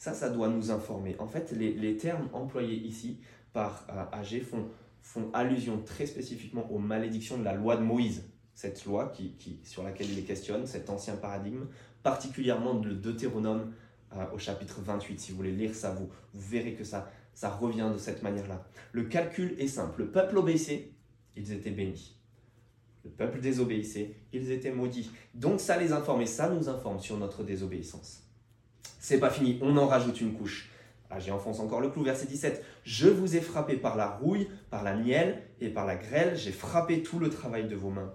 Ça, 0.00 0.14
ça 0.14 0.30
doit 0.30 0.48
nous 0.48 0.70
informer. 0.70 1.14
En 1.18 1.26
fait, 1.26 1.52
les, 1.52 1.96
termes 1.98 2.30
employés 2.32 2.74
ici 2.74 3.18
par 3.52 3.86
euh, 3.90 4.04
AG 4.12 4.42
font, 4.42 5.30
allusion 5.34 5.82
très 5.82 6.06
spécifiquement 6.06 6.72
aux 6.72 6.78
malédictions 6.78 7.36
de 7.36 7.44
la 7.44 7.52
loi 7.52 7.76
de 7.76 7.82
Moïse. 7.82 8.24
Cette 8.54 8.86
loi 8.86 9.12
qui- 9.14 9.60
sur 9.62 9.82
laquelle 9.82 10.08
il 10.08 10.16
les 10.16 10.22
questionne, 10.22 10.66
cet 10.66 10.88
ancien 10.88 11.16
paradigme, 11.16 11.66
particulièrement 12.02 12.80
le 12.80 12.94
Deutéronome 12.94 13.74
euh, 14.16 14.24
au 14.32 14.38
chapitre 14.38 14.80
28. 14.80 15.20
Si 15.20 15.32
vous 15.32 15.36
voulez 15.36 15.52
lire 15.52 15.74
ça, 15.74 15.90
vous, 15.90 16.08
vous 16.32 16.48
verrez 16.48 16.72
que 16.72 16.84
ça, 16.84 17.12
ça 17.34 17.50
revient 17.50 17.90
de 17.92 17.98
cette 17.98 18.22
manière-là. 18.22 18.66
Le 18.92 19.04
calcul 19.04 19.54
est 19.58 19.68
simple. 19.68 20.04
Le 20.04 20.10
peuple 20.10 20.38
obéissait, 20.38 20.92
ils 21.36 21.52
étaient 21.52 21.72
bénis. 21.72 22.18
Le 23.04 23.10
peuple 23.10 23.38
désobéissait, 23.40 24.14
ils 24.32 24.50
étaient 24.50 24.72
maudits. 24.72 25.10
Donc 25.34 25.60
ça 25.60 25.76
les 25.76 25.92
informe 25.92 26.22
et 26.22 26.26
ça 26.26 26.48
nous 26.48 26.70
informe 26.70 27.00
sur 27.00 27.18
notre 27.18 27.44
désobéissance. 27.44 28.29
C'est 28.98 29.18
pas 29.18 29.30
fini, 29.30 29.58
on 29.62 29.76
en 29.76 29.86
rajoute 29.86 30.20
une 30.20 30.34
couche. 30.34 30.70
Ah, 31.10 31.18
J'ai 31.18 31.32
enfonce 31.32 31.58
encore 31.58 31.80
le 31.80 31.90
clou, 31.90 32.04
verset 32.04 32.26
17. 32.26 32.64
Je 32.84 33.08
vous 33.08 33.34
ai 33.36 33.40
frappé 33.40 33.76
par 33.76 33.96
la 33.96 34.08
rouille, 34.08 34.48
par 34.70 34.84
la 34.84 34.96
nielle 34.96 35.42
et 35.60 35.68
par 35.68 35.84
la 35.84 35.96
grêle. 35.96 36.36
J'ai 36.36 36.52
frappé 36.52 37.02
tout 37.02 37.18
le 37.18 37.30
travail 37.30 37.66
de 37.66 37.74
vos 37.74 37.90
mains. 37.90 38.14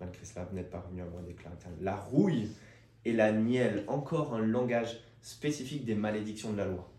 Malgré 0.00 0.24
cela, 0.24 0.44
vous 0.44 0.54
n'êtes 0.54 0.70
pas 0.70 0.80
revenu 0.80 1.00
à 1.00 1.06
moi, 1.06 1.22
déclare. 1.22 1.54
La 1.80 1.96
rouille 1.96 2.50
et 3.06 3.12
la 3.12 3.32
nielle, 3.32 3.84
encore 3.86 4.34
un 4.34 4.44
langage 4.44 5.00
spécifique 5.22 5.86
des 5.86 5.94
malédictions 5.94 6.52
de 6.52 6.58
la 6.58 6.66
loi. 6.66 6.90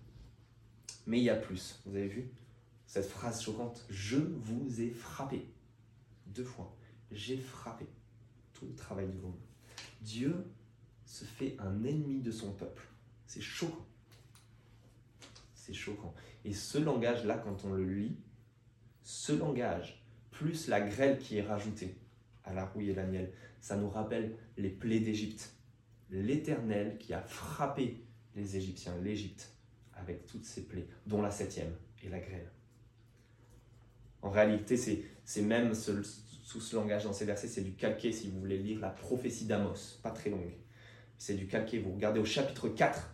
Mais 1.06 1.20
il 1.20 1.24
y 1.24 1.30
a 1.30 1.36
plus, 1.36 1.80
vous 1.86 1.96
avez 1.96 2.08
vu? 2.08 2.32
Cette 2.88 3.08
phrase 3.08 3.42
choquante, 3.42 3.86
je 3.90 4.18
vous 4.18 4.82
ai 4.82 4.90
frappé. 4.90 5.46
Deux 6.26 6.44
fois, 6.44 6.76
j'ai 7.12 7.38
frappé 7.38 7.86
tout 8.54 8.66
le 8.66 8.74
travail 8.74 9.08
de 9.08 9.18
vos 9.20 9.28
mains. 9.28 9.36
Dieu 10.02 10.46
se 11.08 11.24
fait 11.24 11.56
un 11.60 11.84
ennemi 11.84 12.20
de 12.20 12.32
son 12.32 12.52
peuple. 12.52 12.84
C'est 13.26 13.42
choquant. 13.42 13.86
C'est 15.56 15.74
choquant. 15.74 16.14
Et 16.46 16.54
ce 16.54 16.78
langage-là, 16.78 17.38
quand 17.38 17.66
on 17.66 17.74
le 17.74 17.86
lit, 17.86 18.18
ce 19.04 19.32
langage, 19.32 20.04
plus 20.32 20.68
la 20.68 20.82
grêle 20.82 21.18
qui 21.18 21.38
est 21.38 21.42
rajoutée 21.42 21.98
à 22.44 22.54
la 22.54 22.66
rouille 22.66 22.92
et 22.92 22.94
la 22.94 23.06
miel, 23.06 23.32
ça 23.62 23.78
nous 23.78 23.90
rappelle 23.90 24.36
les 24.58 24.70
plaies 24.70 25.00
d'Égypte. 25.00 25.54
L'Éternel 26.10 26.98
qui 26.98 27.14
a 27.14 27.22
frappé 27.22 28.04
les 28.36 28.58
Égyptiens, 28.58 28.96
l'Égypte, 29.02 29.54
avec 29.96 30.26
toutes 30.26 30.46
ses 30.46 30.68
plaies, 30.68 30.88
dont 31.06 31.22
la 31.22 31.32
septième 31.32 31.74
et 32.04 32.10
la 32.10 32.20
grêle. 32.20 32.52
En 34.22 34.30
réalité, 34.30 34.76
c'est, 34.78 35.42
même 35.42 35.74
sous 35.74 36.62
ce 36.62 36.76
langage 36.76 37.06
dans 37.06 37.14
ces 37.14 37.26
versets, 37.26 37.48
c'est 37.48 37.62
du 37.62 37.74
calqué 37.74 38.12
si 38.12 38.30
vous 38.30 38.40
voulez 38.40 38.58
lire 38.58 38.80
la 38.80 38.90
prophétie 38.90 39.46
d'Amos, 39.46 40.00
pas 40.04 40.12
très 40.12 40.30
longue. 40.30 40.54
C'est 41.18 41.36
du 41.36 41.48
calqué. 41.48 41.80
Vous 41.80 41.94
regardez 41.94 42.20
au 42.20 42.26
chapitre 42.26 42.70
4, 42.70 43.10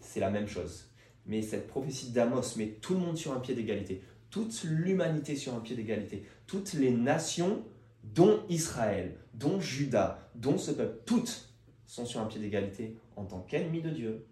c'est 0.00 0.20
la 0.20 0.30
même 0.30 0.48
chose. 0.48 0.90
Mais 1.26 1.42
cette 1.42 1.66
prophétie 1.66 2.10
d'Amos 2.10 2.56
met 2.56 2.78
tout 2.80 2.94
le 2.94 3.00
monde 3.00 3.16
sur 3.16 3.32
un 3.32 3.40
pied 3.40 3.54
d'égalité, 3.54 4.02
toute 4.30 4.64
l'humanité 4.64 5.36
sur 5.36 5.54
un 5.54 5.60
pied 5.60 5.74
d'égalité, 5.74 6.24
toutes 6.46 6.74
les 6.74 6.90
nations, 6.90 7.64
dont 8.02 8.42
Israël, 8.50 9.16
dont 9.32 9.60
Juda, 9.60 10.30
dont 10.34 10.58
ce 10.58 10.70
peuple, 10.70 10.98
toutes 11.06 11.54
sont 11.86 12.04
sur 12.04 12.20
un 12.20 12.26
pied 12.26 12.40
d'égalité 12.40 12.98
en 13.16 13.24
tant 13.24 13.40
qu'ennemis 13.40 13.80
de 13.80 13.90
Dieu, 13.90 14.26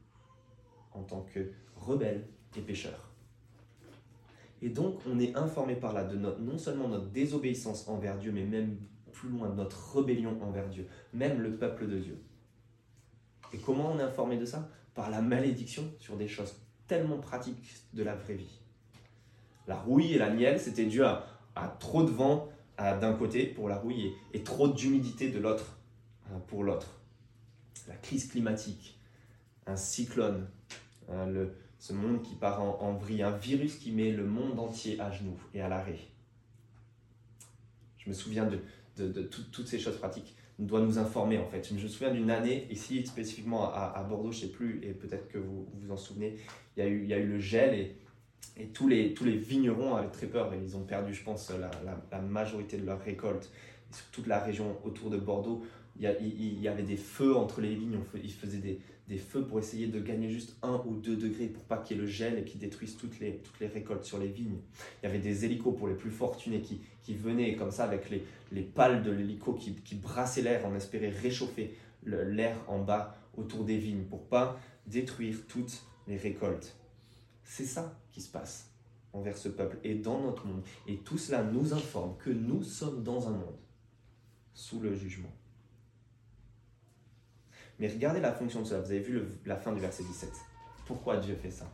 en 0.92 1.02
tant 1.02 1.22
que 1.22 1.52
rebelles 1.76 2.26
et 2.56 2.60
pécheurs. 2.60 3.10
Et 4.60 4.68
donc, 4.68 5.00
on 5.10 5.18
est 5.18 5.34
informé 5.34 5.74
par 5.74 5.92
là 5.92 6.04
de 6.04 6.16
non 6.16 6.58
seulement 6.58 6.88
notre 6.88 7.08
désobéissance 7.08 7.88
envers 7.88 8.18
Dieu, 8.18 8.30
mais 8.30 8.44
même 8.44 8.76
plus 9.12 9.28
loin, 9.28 9.48
notre 9.48 9.96
rébellion 9.96 10.40
envers 10.42 10.68
Dieu, 10.68 10.86
même 11.12 11.40
le 11.40 11.56
peuple 11.56 11.88
de 11.88 11.98
Dieu. 11.98 12.22
Et 13.52 13.58
comment 13.58 13.92
on 13.92 13.98
est 13.98 14.02
informé 14.02 14.36
de 14.36 14.44
ça? 14.44 14.68
Par 14.94 15.10
la 15.10 15.20
malédiction 15.22 15.84
sur 15.98 16.16
des 16.16 16.28
choses 16.28 16.54
tellement 16.86 17.18
pratiques 17.18 17.74
de 17.94 18.02
la 18.02 18.14
vraie 18.14 18.34
vie. 18.34 18.58
La 19.66 19.76
rouille 19.76 20.12
et 20.14 20.18
la 20.18 20.30
miel, 20.30 20.60
c'était 20.60 20.86
dû 20.86 21.02
à, 21.02 21.26
à 21.54 21.68
trop 21.68 22.02
de 22.02 22.10
vent 22.10 22.48
d'un 22.78 23.12
côté 23.14 23.46
pour 23.46 23.68
la 23.68 23.76
rouille 23.76 24.12
et, 24.32 24.42
trop 24.42 24.68
d'humidité 24.68 25.30
de 25.30 25.38
l'autre 25.38 25.78
euh, 26.30 26.38
pour 26.48 26.64
l'autre. 26.64 26.88
La 27.86 27.94
crise 27.94 28.28
climatique, 28.28 28.98
un 29.66 29.76
cyclone, 29.76 30.48
hein, 31.08 31.26
le, 31.26 31.54
ce 31.78 31.92
monde 31.92 32.22
qui 32.22 32.34
part 32.34 32.60
en, 32.62 32.80
en 32.80 32.94
vrille, 32.94 33.22
un 33.22 33.30
virus 33.36 33.76
qui 33.76 33.92
met 33.92 34.10
le 34.10 34.24
monde 34.26 34.58
entier 34.58 34.98
à 35.00 35.10
genoux 35.10 35.38
et 35.54 35.60
à 35.60 35.68
l'arrêt. 35.68 35.98
Je 37.98 38.08
me 38.08 38.14
souviens 38.14 38.46
de, 38.46 38.58
de- 38.96 39.12
de 39.12 39.22
tout- 39.22 39.44
toutes 39.52 39.68
ces 39.68 39.78
choses 39.78 39.98
pratiques 39.98 40.34
doit 40.66 40.80
nous 40.80 40.98
informer 40.98 41.38
en 41.38 41.46
fait. 41.46 41.68
Je 41.68 41.74
me 41.74 41.88
souviens 41.88 42.12
d'une 42.12 42.30
année, 42.30 42.66
ici 42.70 43.04
spécifiquement 43.06 43.72
à, 43.72 44.04
Bordeaux, 44.08 44.32
je 44.32 44.38
ne 44.38 44.42
sais 44.42 44.52
plus, 44.52 44.80
et 44.82 44.92
peut-être 44.92 45.28
que 45.28 45.38
vous 45.38 45.66
vous 45.74 45.90
en 45.92 45.96
souvenez, 45.96 46.36
il 46.76 46.82
y 46.82 47.12
a 47.14 47.18
eu, 47.18 47.26
le 47.26 47.38
gel 47.38 47.74
et, 47.74 48.66
tous, 48.74 48.88
les, 48.88 49.14
vignerons 49.36 49.94
avaient 49.94 50.10
très 50.10 50.26
peur 50.26 50.52
et 50.52 50.58
ils 50.62 50.76
ont 50.76 50.84
perdu, 50.84 51.14
je 51.14 51.22
pense, 51.24 51.50
la, 52.10 52.20
majorité 52.20 52.76
de 52.76 52.86
leur 52.86 53.00
récolte. 53.00 53.50
Sur 53.90 54.06
toute 54.06 54.26
la 54.26 54.38
région 54.38 54.78
autour 54.84 55.10
de 55.10 55.18
Bordeaux, 55.18 55.62
il 55.98 56.60
y, 56.60 56.68
avait 56.68 56.82
des 56.82 56.96
feux 56.96 57.36
entre 57.36 57.60
les 57.60 57.74
vignes, 57.74 57.98
ils 58.22 58.32
faisaient 58.32 58.58
des, 58.58 58.78
feux 59.18 59.44
pour 59.44 59.58
essayer 59.58 59.88
de 59.88 60.00
gagner 60.00 60.30
juste 60.30 60.56
un 60.62 60.82
ou 60.86 60.96
deux 60.96 61.16
degrés 61.16 61.46
pour 61.46 61.62
pas 61.64 61.76
qu'il 61.76 61.96
y 61.96 62.00
ait 62.00 62.02
le 62.02 62.08
gel 62.08 62.38
et 62.38 62.44
qui 62.44 62.56
détruise 62.56 62.96
toutes 62.96 63.20
les, 63.20 63.42
récoltes 63.60 64.04
sur 64.04 64.18
les 64.18 64.28
vignes. 64.28 64.56
Il 65.02 65.06
y 65.06 65.08
avait 65.08 65.18
des 65.18 65.44
hélicos 65.44 65.76
pour 65.76 65.86
les 65.86 65.94
plus 65.94 66.10
fortunés 66.10 66.62
qui, 66.62 66.80
venaient 67.14 67.54
comme 67.56 67.70
ça 67.70 67.84
avec 67.84 68.08
les, 68.08 68.24
les 68.52 68.62
pales 68.62 69.02
de 69.02 69.10
l'hélico 69.10 69.52
qui, 69.52 69.74
qui 69.74 69.96
brassaient 69.96 70.40
l'air, 70.40 70.62
on 70.64 70.74
espérait 70.74 71.10
réchauffer 71.10 71.74
l'air 72.04 72.56
en 72.68 72.78
bas 72.78 73.14
autour 73.36 73.64
des 73.64 73.76
vignes 73.76 74.04
pour 74.04 74.22
pas 74.24 74.58
détruire 74.86 75.36
toutes 75.46 75.82
les 76.08 76.16
récoltes. 76.16 76.74
C'est 77.44 77.66
ça 77.66 77.98
qui 78.12 78.22
se 78.22 78.30
passe 78.30 78.70
envers 79.12 79.36
ce 79.36 79.48
peuple 79.48 79.78
et 79.84 79.94
dans 79.94 80.20
notre 80.20 80.46
monde. 80.46 80.62
Et 80.86 80.96
tout 80.96 81.18
cela 81.18 81.42
nous 81.42 81.74
informe 81.74 82.16
que 82.18 82.30
nous 82.30 82.62
sommes 82.62 83.02
dans 83.02 83.28
un 83.28 83.32
monde 83.32 83.58
sous 84.54 84.80
le 84.80 84.94
jugement. 84.94 85.32
Mais 87.82 87.88
regardez 87.88 88.20
la 88.20 88.30
fonction 88.30 88.62
de 88.62 88.66
cela. 88.68 88.80
Vous 88.80 88.92
avez 88.92 89.00
vu 89.00 89.20
la 89.44 89.56
fin 89.56 89.72
du 89.72 89.80
verset 89.80 90.04
17. 90.04 90.30
Pourquoi 90.86 91.16
Dieu 91.16 91.34
fait 91.34 91.50
ça? 91.50 91.68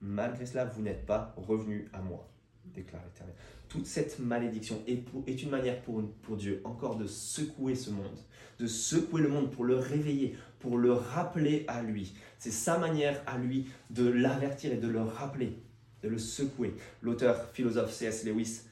Malgré 0.00 0.46
cela, 0.46 0.64
vous 0.64 0.80
n'êtes 0.80 1.04
pas 1.04 1.34
revenu 1.36 1.90
à 1.92 2.00
moi, 2.00 2.26
déclare 2.64 3.02
l'Éternel. 3.04 3.34
Toute 3.68 3.84
cette 3.84 4.18
malédiction 4.18 4.82
est, 4.86 5.42
une 5.42 5.50
manière 5.50 5.82
pour, 5.82 6.02
pour 6.22 6.38
Dieu 6.38 6.62
encore 6.64 6.96
de 6.96 7.06
secouer 7.06 7.74
ce 7.74 7.90
monde, 7.90 8.18
de 8.58 8.66
secouer 8.66 9.20
le 9.20 9.28
monde 9.28 9.50
pour 9.50 9.66
le 9.66 9.76
réveiller, 9.76 10.38
pour 10.58 10.78
le 10.78 10.94
rappeler 10.94 11.66
à 11.68 11.82
lui. 11.82 12.14
C'est 12.38 12.50
sa 12.50 12.78
manière 12.78 13.22
à 13.26 13.36
lui 13.36 13.66
de 13.90 14.08
l'avertir 14.08 14.72
et 14.72 14.78
de 14.78 14.88
le 14.88 15.02
rappeler, 15.02 15.58
de 16.02 16.08
le 16.08 16.18
secouer. 16.18 16.72
L'auteur 17.02 17.50
philosophe 17.50 17.92
C.S. 17.92 18.24
Lewis, 18.24 18.62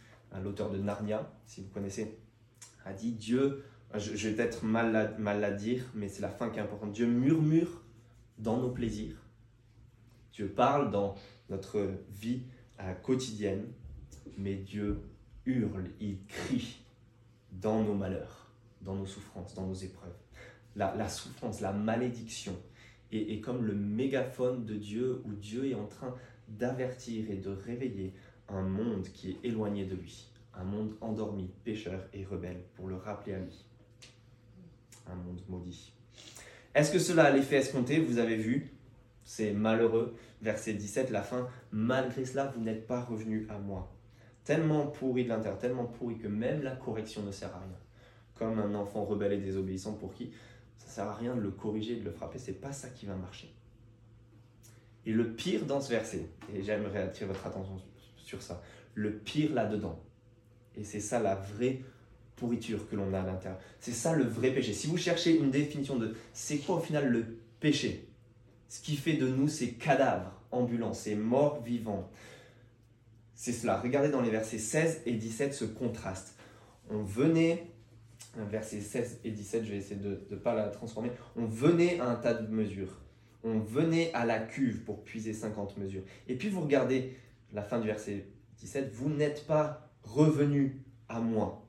l'auteur 0.43 0.71
de 0.71 0.79
Narnia, 0.79 1.31
si 1.45 1.61
vous 1.61 1.69
connaissez, 1.69 2.17
a 2.87 2.95
dit 2.95 3.13
Dieu, 3.13 3.65
je, 3.99 4.29
vais 4.29 4.35
peut-être 4.35 4.65
mal 4.65 5.15
la 5.19 5.51
dire, 5.51 5.85
mais 5.95 6.09
c'est 6.09 6.23
la 6.23 6.29
fin 6.29 6.51
qui 6.51 6.59
est 6.59 6.63
importante. 6.63 6.93
Dieu 6.93 7.07
murmure 7.07 7.83
dans 8.39 8.59
nos 8.59 8.71
plaisirs. 8.71 9.17
Dieu 10.33 10.49
parle 10.49 10.91
dans 10.91 11.15
notre 11.49 11.91
vie 12.11 12.43
euh, 12.81 12.93
quotidienne, 12.95 13.67
mais 14.37 14.57
Dieu 14.57 15.01
hurle, 15.47 15.91
il 16.01 16.25
crie 16.27 16.81
dans 17.53 17.83
nos 17.83 17.95
malheurs, 17.95 18.51
dans 18.81 18.97
nos 18.97 19.07
souffrances, 19.07 19.55
dans 19.55 19.67
nos 19.67 19.75
épreuves. 19.75 20.17
La, 20.77 21.09
souffrance, 21.09 21.61
la 21.61 21.73
malédiction 21.73 22.57
est, 23.13 23.33
est, 23.33 23.41
comme 23.41 23.65
le 23.65 23.75
mégaphone 23.75 24.65
de 24.65 24.75
Dieu 24.75 25.23
où 25.25 25.33
Dieu 25.35 25.71
est 25.71 25.77
en 25.77 25.87
train 25.87 26.17
d'avertir 26.49 27.31
et 27.31 27.37
de 27.37 27.51
réveiller 27.51 28.13
un 28.49 28.63
monde 28.63 29.05
qui 29.05 29.31
est 29.31 29.39
éloigné 29.45 29.85
de 29.85 29.95
lui 29.95 30.35
un 30.57 30.65
monde 30.65 30.95
endormi, 31.01 31.51
pécheur 31.65 32.01
et 32.13 32.25
rebelle, 32.25 32.63
pour 32.75 32.89
le 32.89 32.97
rappeler 32.97 33.35
à 33.35 33.39
lui. 33.39 33.65
Un 35.07 35.15
monde 35.15 35.43
maudit. 35.49 35.93
Est-ce 36.75 36.93
que 36.93 36.99
cela 36.99 37.25
a 37.25 37.31
l'effet 37.31 37.57
escompté? 37.57 38.01
Vous 38.01 38.19
avez 38.19 38.37
vu, 38.37 38.73
c'est 39.25 39.53
malheureux. 39.53 40.17
Verset 40.43 40.75
17, 40.75 41.11
la 41.11 41.23
fin. 41.23 41.49
Malgré 41.73 42.25
cela, 42.25 42.53
vous 42.55 42.61
n'êtes 42.61 42.87
pas 42.87 43.03
revenu 43.03 43.47
à 43.49 43.59
moi. 43.59 43.93
Tellement 44.45 44.87
pourri 44.87 45.25
de 45.25 45.31
l'intérieur, 45.31 45.59
tellement 45.59 45.87
pourri 45.87 46.19
que 46.19 46.29
même 46.29 46.63
la 46.63 46.77
correction 46.77 47.23
ne 47.23 47.31
sert 47.31 47.55
à 47.55 47.61
rien. 47.61 47.79
Comme 48.35 48.59
un 48.59 48.75
enfant 48.75 49.05
rebelle 49.05 49.33
et 49.33 49.39
désobéissant 49.39 49.95
pour 49.95 50.13
qui 50.13 50.33
ça 50.79 50.89
sert 50.89 51.05
à 51.05 51.15
rien 51.15 51.35
de 51.35 51.41
le 51.41 51.51
corriger, 51.51 51.97
de 51.97 52.05
le 52.05 52.11
frapper. 52.11 52.39
C'est 52.39 52.61
pas 52.61 52.73
ça 52.73 52.89
qui 52.89 53.07
va 53.07 53.15
marcher. 53.15 53.55
Et 55.07 55.13
le 55.13 55.35
pire 55.35 55.67
dans 55.67 55.81
ce 55.81 55.91
verset, 55.91 56.27
et 56.55 56.63
j'aimerais 56.63 57.03
attirer 57.03 57.27
votre 57.27 57.47
attention 57.47 57.81
sur 58.17 58.43
ça, 58.43 58.63
le 58.95 59.19
pire 59.19 59.53
là-dedans, 59.53 60.03
et 60.77 60.85
c'est 60.85 61.01
ça 61.01 61.21
la 61.21 61.35
vraie 61.35 61.81
pourriture 62.37 62.89
que 62.89 62.97
l'on 62.97 63.13
a 63.15 63.21
à 63.21 63.27
l'intérieur. 63.27 63.61
C'est 63.81 63.93
ça 63.93 64.13
le 64.13 64.25
vrai 64.25 64.51
péché. 64.53 64.73
Si 64.73 64.87
vous 64.87 64.97
cherchez 64.97 65.37
une 65.39 65.51
définition 65.51 65.97
de 65.97 66.15
c'est 66.33 66.59
quoi 66.59 66.77
au 66.77 66.81
final 66.81 67.09
le 67.09 67.39
péché, 67.61 68.09
ce 68.69 68.81
qui 68.81 68.97
fait 68.97 69.15
de 69.15 69.29
nous 69.29 69.49
ces 69.49 69.73
cadavres 69.73 70.33
ambulants, 70.51 70.93
ces 70.93 71.15
morts 71.15 71.63
vivants, 71.63 72.11
c'est 73.35 73.53
cela. 73.53 73.81
Regardez 73.81 74.09
dans 74.09 74.21
les 74.21 74.31
versets 74.31 74.59
16 74.59 75.03
et 75.07 75.13
17 75.13 75.55
ce 75.55 75.65
contraste. 75.65 76.37
On 76.91 77.03
venait, 77.03 77.67
versets 78.51 78.81
16 78.81 79.21
et 79.25 79.31
17, 79.31 79.65
je 79.65 79.71
vais 79.71 79.77
essayer 79.77 80.01
de 80.01 80.21
ne 80.31 80.37
pas 80.37 80.55
la 80.55 80.69
transformer, 80.69 81.11
on 81.37 81.47
venait 81.47 82.01
à 82.01 82.09
un 82.09 82.17
tas 82.17 82.35
de 82.35 82.47
mesures. 82.53 83.01
On 83.43 83.59
venait 83.59 84.13
à 84.15 84.25
la 84.25 84.39
cuve 84.39 84.85
pour 84.85 85.05
puiser 85.05 85.35
50 85.35 85.77
mesures. 85.77 86.03
Et 86.29 86.37
puis 86.37 86.49
vous 86.49 86.63
regardez 86.63 87.17
la 87.53 87.63
fin 87.63 87.79
du 87.79 87.87
verset 87.87 88.27
17, 88.59 88.91
vous 88.93 89.11
n'êtes 89.11 89.47
pas 89.47 89.91
revenu 90.03 90.81
à 91.09 91.21
moi. 91.21 91.64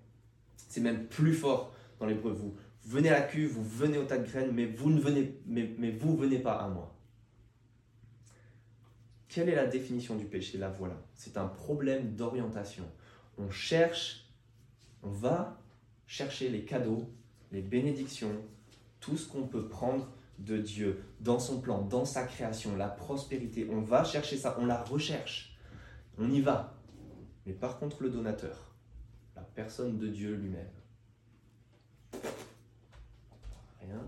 C'est 0.75 0.81
même 0.81 1.07
plus 1.07 1.33
fort 1.33 1.73
dans 2.01 2.05
l'hébreu. 2.05 2.33
Vous 2.33 2.53
venez 2.83 3.07
à 3.07 3.13
la 3.13 3.21
cuve, 3.21 3.53
vous 3.53 3.63
venez 3.63 3.97
au 3.97 4.03
tas 4.03 4.17
de 4.17 4.27
graines, 4.27 4.51
mais 4.51 4.65
vous 4.65 4.89
ne 4.89 4.99
venez, 4.99 5.39
mais, 5.45 5.73
mais 5.77 5.89
vous 5.89 6.17
venez 6.17 6.39
pas 6.39 6.57
à 6.57 6.67
moi. 6.67 6.93
Quelle 9.29 9.47
est 9.47 9.55
la 9.55 9.67
définition 9.67 10.17
du 10.17 10.25
péché? 10.25 10.57
La 10.57 10.67
voilà. 10.67 11.01
C'est 11.13 11.37
un 11.37 11.45
problème 11.45 12.17
d'orientation. 12.17 12.83
On 13.37 13.49
cherche, 13.49 14.25
on 15.01 15.11
va 15.11 15.61
chercher 16.07 16.49
les 16.49 16.65
cadeaux, 16.65 17.09
les 17.53 17.61
bénédictions, 17.61 18.35
tout 18.99 19.15
ce 19.15 19.29
qu'on 19.29 19.47
peut 19.47 19.69
prendre 19.69 20.09
de 20.39 20.57
Dieu 20.57 21.05
dans 21.21 21.39
son 21.39 21.61
plan, 21.61 21.83
dans 21.83 22.03
sa 22.03 22.25
création, 22.25 22.75
la 22.75 22.89
prospérité. 22.89 23.65
On 23.71 23.79
va 23.79 24.03
chercher 24.03 24.35
ça, 24.35 24.57
on 24.59 24.65
la 24.65 24.83
recherche. 24.83 25.57
On 26.17 26.29
y 26.29 26.41
va. 26.41 26.77
Mais 27.45 27.53
par 27.53 27.79
contre, 27.79 28.03
le 28.03 28.09
donateur, 28.09 28.74
personne 29.55 29.97
de 29.97 30.07
Dieu 30.07 30.35
lui-même, 30.35 30.69
rien 33.79 34.01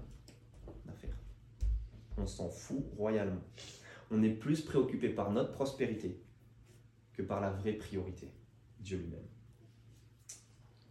à 0.88 0.92
faire. 0.92 1.16
On 2.18 2.28
s'en 2.28 2.50
fout 2.50 2.84
royalement. 2.98 3.42
On 4.12 4.22
est 4.24 4.30
plus 4.30 4.62
préoccupé 4.62 5.10
par 5.10 5.32
notre 5.32 5.52
prospérité 5.54 6.20
que 7.14 7.22
par 7.22 7.42
la 7.42 7.50
vraie 7.50 7.74
priorité, 7.74 8.30
Dieu 8.80 8.98
lui-même. 8.98 9.26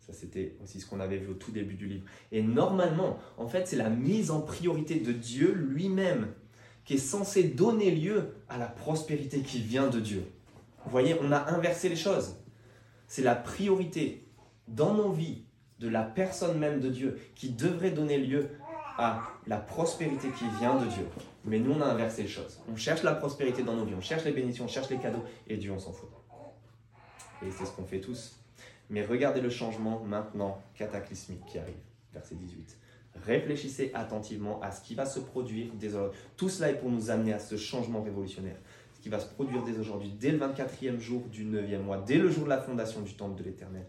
Ça, 0.00 0.12
c'était 0.12 0.56
aussi 0.62 0.80
ce 0.80 0.86
qu'on 0.86 1.00
avait 1.00 1.18
vu 1.18 1.28
au 1.30 1.34
tout 1.34 1.50
début 1.50 1.74
du 1.74 1.86
livre. 1.86 2.04
Et 2.30 2.42
normalement, 2.42 3.18
en 3.36 3.48
fait, 3.48 3.66
c'est 3.66 3.76
la 3.76 3.90
mise 3.90 4.30
en 4.30 4.40
priorité 4.40 5.00
de 5.00 5.12
Dieu 5.12 5.52
lui-même 5.52 6.32
qui 6.84 6.94
est 6.94 6.98
censée 6.98 7.42
donner 7.42 7.90
lieu 7.90 8.34
à 8.48 8.56
la 8.56 8.68
prospérité 8.68 9.40
qui 9.40 9.60
vient 9.60 9.88
de 9.88 9.98
Dieu. 9.98 10.22
Vous 10.84 10.90
voyez, 10.92 11.16
on 11.20 11.32
a 11.32 11.52
inversé 11.52 11.88
les 11.88 11.96
choses. 11.96 12.36
C'est 13.08 13.22
la 13.22 13.34
priorité 13.34 14.25
dans 14.68 14.94
nos 14.94 15.10
vies 15.10 15.42
de 15.78 15.88
la 15.88 16.02
personne 16.02 16.58
même 16.58 16.80
de 16.80 16.88
Dieu 16.88 17.18
qui 17.34 17.50
devrait 17.50 17.90
donner 17.90 18.18
lieu 18.18 18.48
à 18.98 19.22
la 19.46 19.58
prospérité 19.58 20.28
qui 20.30 20.44
vient 20.58 20.76
de 20.76 20.86
Dieu. 20.86 21.06
Mais 21.44 21.58
nous, 21.58 21.72
on 21.72 21.80
a 21.80 21.86
inversé 21.86 22.22
les 22.22 22.28
choses. 22.28 22.60
On 22.70 22.76
cherche 22.76 23.02
la 23.02 23.14
prospérité 23.14 23.62
dans 23.62 23.74
nos 23.74 23.84
vies, 23.84 23.94
on 23.96 24.00
cherche 24.00 24.24
les 24.24 24.32
bénédictions, 24.32 24.64
on 24.64 24.68
cherche 24.68 24.90
les 24.90 24.96
cadeaux, 24.96 25.22
et 25.46 25.56
Dieu, 25.56 25.70
on 25.70 25.78
s'en 25.78 25.92
fout. 25.92 26.08
Et 27.42 27.50
c'est 27.50 27.66
ce 27.66 27.70
qu'on 27.72 27.84
fait 27.84 28.00
tous. 28.00 28.40
Mais 28.88 29.04
regardez 29.04 29.40
le 29.40 29.50
changement 29.50 30.00
maintenant 30.00 30.62
cataclysmique 30.74 31.44
qui 31.46 31.58
arrive. 31.58 31.74
Verset 32.12 32.36
18. 32.36 32.78
Réfléchissez 33.24 33.90
attentivement 33.94 34.60
à 34.62 34.70
ce 34.70 34.82
qui 34.82 34.94
va 34.94 35.06
se 35.06 35.20
produire 35.20 35.72
désormais. 35.74 36.10
Tout 36.36 36.48
cela 36.48 36.70
est 36.70 36.78
pour 36.78 36.90
nous 36.90 37.10
amener 37.10 37.32
à 37.32 37.38
ce 37.38 37.56
changement 37.56 38.02
révolutionnaire 38.02 38.56
qui 39.00 39.08
va 39.08 39.20
se 39.20 39.26
produire 39.26 39.62
dès 39.62 39.78
aujourd'hui, 39.78 40.10
dès 40.18 40.32
le 40.32 40.38
24e 40.38 40.98
jour 40.98 41.22
du 41.28 41.44
9e 41.44 41.78
mois, 41.78 41.98
dès 41.98 42.18
le 42.18 42.28
jour 42.28 42.44
de 42.44 42.48
la 42.48 42.60
fondation 42.60 43.02
du 43.02 43.14
temple 43.14 43.38
de 43.38 43.44
l'Éternel. 43.44 43.86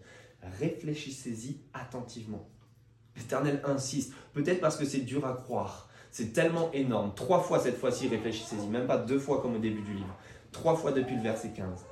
Réfléchissez-y 0.58 1.58
attentivement. 1.74 2.48
L'Éternel 3.16 3.60
insiste, 3.64 4.12
peut-être 4.32 4.60
parce 4.60 4.76
que 4.76 4.84
c'est 4.84 5.00
dur 5.00 5.26
à 5.26 5.32
croire, 5.32 5.88
c'est 6.10 6.32
tellement 6.32 6.70
énorme. 6.72 7.12
Trois 7.14 7.40
fois 7.40 7.58
cette 7.58 7.76
fois-ci, 7.76 8.08
réfléchissez-y, 8.08 8.66
même 8.68 8.86
pas 8.86 8.96
deux 8.98 9.18
fois 9.18 9.42
comme 9.42 9.56
au 9.56 9.58
début 9.58 9.82
du 9.82 9.94
livre. 9.94 10.16
Trois 10.52 10.76
fois 10.76 10.92
depuis 10.92 11.16
le 11.16 11.22
verset 11.22 11.50
15. 11.50 11.84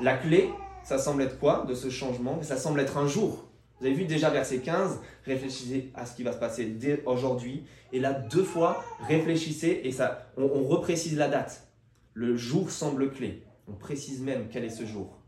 La 0.00 0.16
clé, 0.16 0.50
ça 0.82 0.98
semble 0.98 1.22
être 1.22 1.38
quoi 1.38 1.64
de 1.66 1.74
ce 1.74 1.90
changement? 1.90 2.42
Ça 2.42 2.56
semble 2.56 2.80
être 2.80 2.98
un 2.98 3.06
jour. 3.06 3.48
Vous 3.78 3.86
avez 3.86 3.94
vu 3.94 4.04
déjà 4.04 4.30
verset 4.30 4.58
15, 4.58 5.00
réfléchissez 5.24 5.90
à 5.94 6.06
ce 6.06 6.14
qui 6.14 6.22
va 6.22 6.32
se 6.32 6.38
passer 6.38 6.66
dès 6.66 7.02
aujourd'hui. 7.04 7.64
Et 7.92 7.98
là, 7.98 8.12
deux 8.12 8.44
fois, 8.44 8.84
réfléchissez 9.08 9.80
et 9.84 9.92
ça, 9.92 10.30
on, 10.36 10.44
on 10.44 10.64
reprécise 10.64 11.16
la 11.16 11.28
date. 11.28 11.66
Le 12.14 12.36
jour 12.36 12.70
semble 12.70 13.10
clé. 13.10 13.42
On 13.68 13.72
précise 13.72 14.20
même 14.20 14.48
quel 14.50 14.64
est 14.64 14.70
ce 14.70 14.84
jour. 14.84 15.21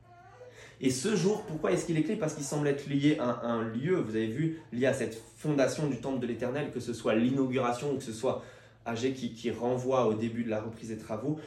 Et 0.84 0.90
ce 0.90 1.16
jour, 1.16 1.42
pourquoi 1.46 1.72
est-ce 1.72 1.86
qu'il 1.86 1.96
est 1.96 2.02
clé? 2.02 2.14
Parce 2.14 2.34
qu'il 2.34 2.44
semble 2.44 2.68
être 2.68 2.86
lié 2.88 3.16
à 3.18 3.46
un 3.46 3.62
lieu, 3.62 3.96
vous 3.96 4.16
avez 4.16 4.26
vu, 4.26 4.60
lié 4.70 4.84
à 4.84 4.92
cette 4.92 5.18
fondation 5.38 5.86
du 5.86 5.98
temple 5.98 6.20
de 6.20 6.26
l'Éternel, 6.26 6.72
que 6.72 6.78
ce 6.78 6.92
soit 6.92 7.14
l'inauguration 7.14 7.92
ou 7.92 7.96
que 7.96 8.02
ce 8.02 8.12
soit 8.12 8.44
AG 8.84 9.14
qui, 9.14 9.50
renvoie 9.50 10.06
au 10.06 10.12
début 10.12 10.44
de 10.44 10.50
la 10.50 10.60
reprise 10.60 10.90
des 10.90 10.98
travaux. 10.98 11.40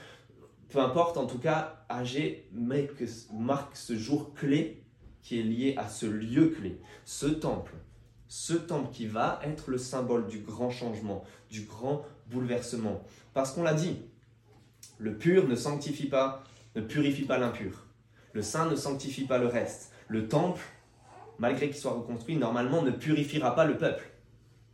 Peu 0.69 0.79
importe, 0.79 1.17
en 1.17 1.27
tout 1.27 1.37
cas, 1.37 1.85
AG 1.87 2.45
marque 2.51 3.75
ce 3.75 3.95
jour 3.95 4.33
clé 4.33 4.81
qui 5.21 5.39
est 5.39 5.43
lié 5.43 5.75
à 5.77 5.87
ce 5.87 6.07
lieu 6.07 6.47
clé, 6.47 6.79
ce 7.05 7.27
temple. 7.27 7.73
Ce 8.27 8.53
temple 8.53 8.89
qui 8.91 9.05
va 9.05 9.39
être 9.43 9.69
le 9.69 9.77
symbole 9.77 10.25
du 10.25 10.39
grand 10.39 10.71
changement, 10.71 11.23
du 11.51 11.61
grand 11.61 12.03
bouleversement. 12.31 13.03
Parce 13.35 13.51
qu'on 13.51 13.61
l'a 13.61 13.75
dit, 13.75 13.97
le 14.97 15.15
pur 15.15 15.47
ne 15.47 15.55
sanctifie 15.55 16.07
pas, 16.07 16.43
ne 16.75 16.81
purifie 16.81 17.25
pas 17.25 17.37
l'impur. 17.37 17.86
Le 18.37 18.43
saint 18.43 18.69
ne 18.69 18.75
sanctifie 18.75 19.25
pas 19.25 19.39
le 19.39 19.47
reste. 19.47 19.91
Le 20.07 20.27
temple, 20.27 20.61
malgré 21.39 21.69
qu'il 21.69 21.77
soit 21.77 21.93
reconstruit, 21.93 22.35
normalement 22.35 22.83
ne 22.83 22.91
purifiera 22.91 23.55
pas 23.55 23.65
le 23.65 23.77
peuple. 23.77 24.11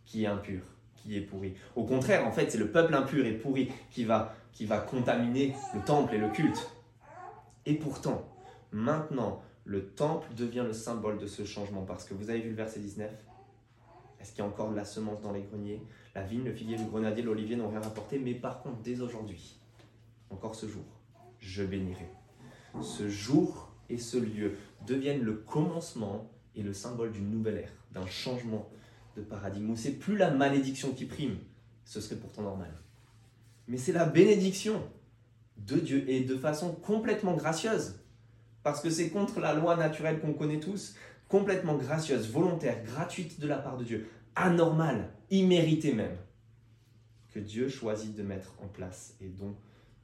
qui 0.03 0.25
est 0.25 0.27
impur, 0.27 0.59
qui 0.97 1.15
est 1.15 1.21
pourri. 1.21 1.53
Au 1.77 1.85
contraire, 1.85 2.27
en 2.27 2.33
fait, 2.33 2.51
c'est 2.51 2.57
le 2.57 2.71
peuple 2.71 2.93
impur 2.93 3.25
et 3.25 3.31
pourri 3.31 3.71
qui 3.89 4.03
va, 4.03 4.35
qui 4.51 4.65
va 4.65 4.79
contaminer 4.79 5.55
le 5.73 5.79
temple 5.79 6.13
et 6.13 6.17
le 6.17 6.27
culte. 6.27 6.69
Et 7.65 7.75
pourtant, 7.75 8.27
maintenant, 8.73 9.41
le 9.63 9.85
temple 9.85 10.27
devient 10.35 10.65
le 10.67 10.73
symbole 10.73 11.17
de 11.17 11.25
ce 11.25 11.45
changement. 11.45 11.83
Parce 11.83 12.03
que 12.03 12.13
vous 12.13 12.29
avez 12.29 12.41
vu 12.41 12.49
le 12.49 12.57
verset 12.57 12.81
19 12.81 13.09
Est-ce 14.19 14.31
qu'il 14.31 14.39
y 14.39 14.41
a 14.41 14.45
encore 14.45 14.71
de 14.71 14.75
la 14.75 14.83
semence 14.83 15.21
dans 15.21 15.31
les 15.31 15.43
greniers? 15.43 15.81
La 16.15 16.23
vigne, 16.23 16.43
le 16.43 16.51
figuier, 16.51 16.75
le 16.75 16.83
grenadier, 16.83 17.23
l'olivier 17.23 17.55
n'ont 17.55 17.69
rien 17.69 17.79
rapporté. 17.79 18.19
Mais 18.19 18.33
par 18.33 18.61
contre, 18.61 18.81
dès 18.81 18.99
aujourd'hui, 18.99 19.57
encore 20.29 20.53
ce 20.53 20.67
jour, 20.67 20.83
je 21.39 21.63
bénirai. 21.63 22.09
Ce 22.81 23.07
jour 23.07 23.71
et 23.89 23.97
ce 23.97 24.17
lieu 24.17 24.57
deviennent 24.85 25.23
le 25.23 25.33
commencement 25.33 26.29
et 26.55 26.63
le 26.63 26.73
symbole 26.73 27.11
d'une 27.11 27.29
nouvelle 27.29 27.57
ère, 27.57 27.73
d'un 27.91 28.05
changement 28.07 28.69
de 29.15 29.21
paradigme, 29.21 29.71
où 29.71 29.75
c'est 29.75 29.91
plus 29.91 30.17
la 30.17 30.31
malédiction 30.31 30.93
qui 30.93 31.05
prime, 31.05 31.37
ce 31.85 32.01
serait 32.01 32.15
pourtant 32.15 32.41
normal. 32.41 32.73
Mais 33.67 33.77
c'est 33.77 33.91
la 33.91 34.05
bénédiction 34.05 34.81
de 35.57 35.77
Dieu 35.77 36.09
et 36.09 36.21
de 36.21 36.35
façon 36.35 36.73
complètement 36.73 37.35
gracieuse. 37.35 37.99
Parce 38.63 38.81
que 38.81 38.89
c'est 38.89 39.09
contre 39.09 39.39
la 39.39 39.53
loi 39.53 39.75
naturelle 39.75 40.19
qu'on 40.19 40.33
connaît 40.33 40.59
tous, 40.59 40.95
complètement 41.27 41.75
gracieuse, 41.75 42.29
volontaire, 42.29 42.83
gratuite 42.83 43.39
de 43.39 43.47
la 43.47 43.57
part 43.57 43.77
de 43.77 43.83
Dieu, 43.83 44.07
anormale, 44.35 45.09
imméritée 45.29 45.93
même, 45.93 46.15
que 47.31 47.39
Dieu 47.39 47.69
choisit 47.69 48.15
de 48.15 48.23
mettre 48.23 48.53
en 48.61 48.67
place 48.67 49.15
et 49.21 49.27
dont 49.27 49.55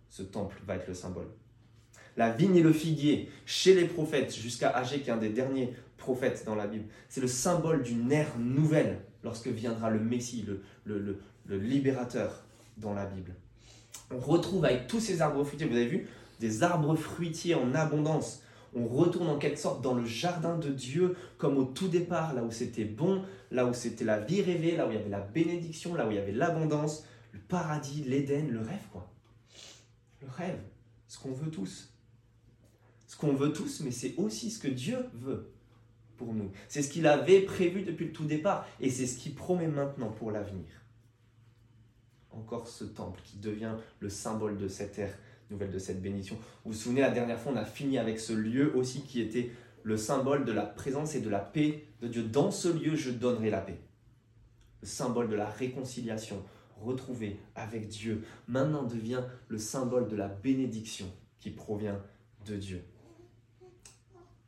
ce 0.09 0.23
temple 0.23 0.61
va 0.65 0.75
être 0.75 0.87
le 0.87 0.93
symbole. 0.93 1.29
La 2.19 2.31
vigne 2.31 2.57
et 2.57 2.61
le 2.61 2.73
figuier, 2.73 3.29
chez 3.45 3.73
les 3.73 3.85
prophètes, 3.85 4.35
jusqu'à 4.35 4.71
Agé, 4.71 4.99
qui 4.99 5.09
est 5.09 5.13
un 5.13 5.15
des 5.15 5.29
derniers 5.29 5.73
prophètes 5.95 6.43
dans 6.45 6.55
la 6.55 6.67
Bible, 6.67 6.83
c'est 7.07 7.21
le 7.21 7.27
symbole 7.27 7.81
d'une 7.81 8.11
ère 8.11 8.37
nouvelle 8.37 8.99
lorsque 9.23 9.47
viendra 9.47 9.89
le 9.89 10.01
Messie, 10.01 10.45
le, 10.45 10.61
le 11.45 11.57
libérateur 11.57 12.43
dans 12.75 12.93
la 12.93 13.05
Bible. 13.05 13.33
On 14.11 14.19
retrouve 14.19 14.65
avec 14.65 14.87
tous 14.87 14.99
ces 14.99 15.21
arbres 15.21 15.45
fruitiers, 15.45 15.65
vous 15.65 15.77
avez 15.77 15.87
vu, 15.87 16.09
des 16.41 16.61
arbres 16.61 16.93
fruitiers 16.97 17.55
en 17.55 17.73
abondance. 17.73 18.43
On 18.75 18.85
retourne 18.85 19.29
en 19.29 19.37
quelque 19.37 19.57
sorte 19.57 19.81
dans 19.81 19.93
le 19.93 20.03
jardin 20.03 20.57
de 20.57 20.71
Dieu 20.71 21.15
comme 21.37 21.57
au 21.57 21.63
tout 21.63 21.87
départ, 21.87 22.33
là 22.33 22.43
où 22.43 22.51
c'était 22.51 22.83
bon, 22.83 23.23
là 23.49 23.65
où 23.65 23.73
c'était 23.73 24.03
la 24.03 24.19
vie 24.19 24.41
rêvée, 24.41 24.75
là 24.75 24.87
où 24.87 24.91
il 24.91 24.97
y 24.97 24.99
avait 24.99 25.07
la 25.07 25.21
bénédiction, 25.21 25.95
là 25.95 26.05
où 26.05 26.11
il 26.11 26.15
y 26.15 26.19
avait 26.19 26.33
l'abondance, 26.33 27.05
le 27.31 27.39
paradis, 27.39 28.03
l'Éden, 28.05 28.49
le 28.49 28.59
rêve 28.59 28.87
quoi. 28.91 29.09
Le 30.21 30.27
rêve, 30.27 30.59
ce 31.07 31.17
qu'on 31.17 31.31
veut 31.31 31.49
tous. 31.49 31.88
Qu'on 33.19 33.33
veut 33.33 33.51
tous, 33.51 33.81
mais 33.81 33.91
c'est 33.91 34.15
aussi 34.17 34.49
ce 34.49 34.59
que 34.59 34.67
Dieu 34.67 34.97
veut 35.13 35.51
pour 36.17 36.33
nous. 36.33 36.51
C'est 36.67 36.81
ce 36.81 36.89
qu'il 36.89 37.05
avait 37.05 37.41
prévu 37.41 37.83
depuis 37.83 38.07
le 38.07 38.11
tout 38.11 38.25
départ 38.25 38.65
et 38.79 38.89
c'est 38.89 39.07
ce 39.07 39.17
qu'il 39.17 39.35
promet 39.35 39.67
maintenant 39.67 40.09
pour 40.09 40.31
l'avenir 40.31 40.65
encore 42.31 42.67
ce 42.67 42.83
temple 42.83 43.19
qui 43.23 43.37
devient 43.37 43.73
le 43.99 44.09
symbole 44.09 44.57
de 44.57 44.67
cette 44.67 44.99
ère 44.99 45.17
nouvelle, 45.49 45.71
de 45.71 45.79
cette 45.79 46.01
bénédiction. 46.01 46.37
Vous 46.63 46.71
vous 46.71 46.77
souvenez, 46.77 47.01
la 47.01 47.11
dernière 47.11 47.39
fois, 47.39 47.51
on 47.51 47.57
a 47.57 47.65
fini 47.65 47.97
avec 47.97 48.19
ce 48.19 48.33
lieu 48.33 48.75
aussi 48.75 49.01
qui 49.01 49.21
était 49.21 49.51
le 49.83 49.97
symbole 49.97 50.45
de 50.45 50.51
la 50.51 50.65
présence 50.65 51.15
et 51.15 51.21
de 51.21 51.29
la 51.29 51.39
paix 51.39 51.85
de 52.01 52.07
Dieu. 52.07 52.23
Dans 52.23 52.51
ce 52.51 52.67
lieu, 52.67 52.95
je 52.95 53.11
donnerai 53.11 53.49
la 53.49 53.61
paix. 53.61 53.79
Le 54.81 54.87
symbole 54.87 55.29
de 55.29 55.35
la 55.35 55.49
réconciliation 55.49 56.43
retrouvée 56.79 57.39
avec 57.55 57.87
Dieu, 57.87 58.23
maintenant 58.47 58.83
devient 58.83 59.23
le 59.49 59.57
symbole 59.57 60.07
de 60.07 60.15
la 60.15 60.27
bénédiction 60.27 61.11
qui 61.39 61.49
provient 61.49 61.99
de 62.45 62.55
Dieu. 62.55 62.83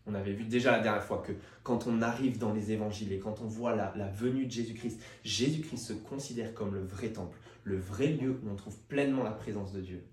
On 0.08 0.16
avait 0.16 0.34
vu 0.34 0.46
déjà 0.46 0.72
la 0.72 0.80
dernière 0.80 1.04
fois 1.04 1.20
que 1.26 1.34
quand 1.64 1.86
on 1.88 2.02
arrive 2.02 2.38
dans 2.38 2.54
les 2.54 2.72
évangiles 2.72 3.14
et 3.14 3.20
quand 3.20 3.42
on 3.42 3.46
voit 3.46 3.76
la, 3.76 3.92
venue 4.08 4.46
de 4.46 4.52
Jésus-Christ, 4.52 5.00
Jésus-Christ 5.24 5.78
se 5.78 5.94
considère 5.94 6.54
comme 6.54 6.74
le 6.74 6.84
vrai 6.84 7.10
temple, 7.10 7.38
le 7.64 7.78
vrai 7.78 8.08
lieu 8.08 8.40
où 8.44 8.50
on 8.50 8.56
trouve 8.56 8.78
pleinement 8.88 9.24
la 9.24 9.32
présence 9.32 9.72
de 9.74 9.82
Dieu. 9.82 10.04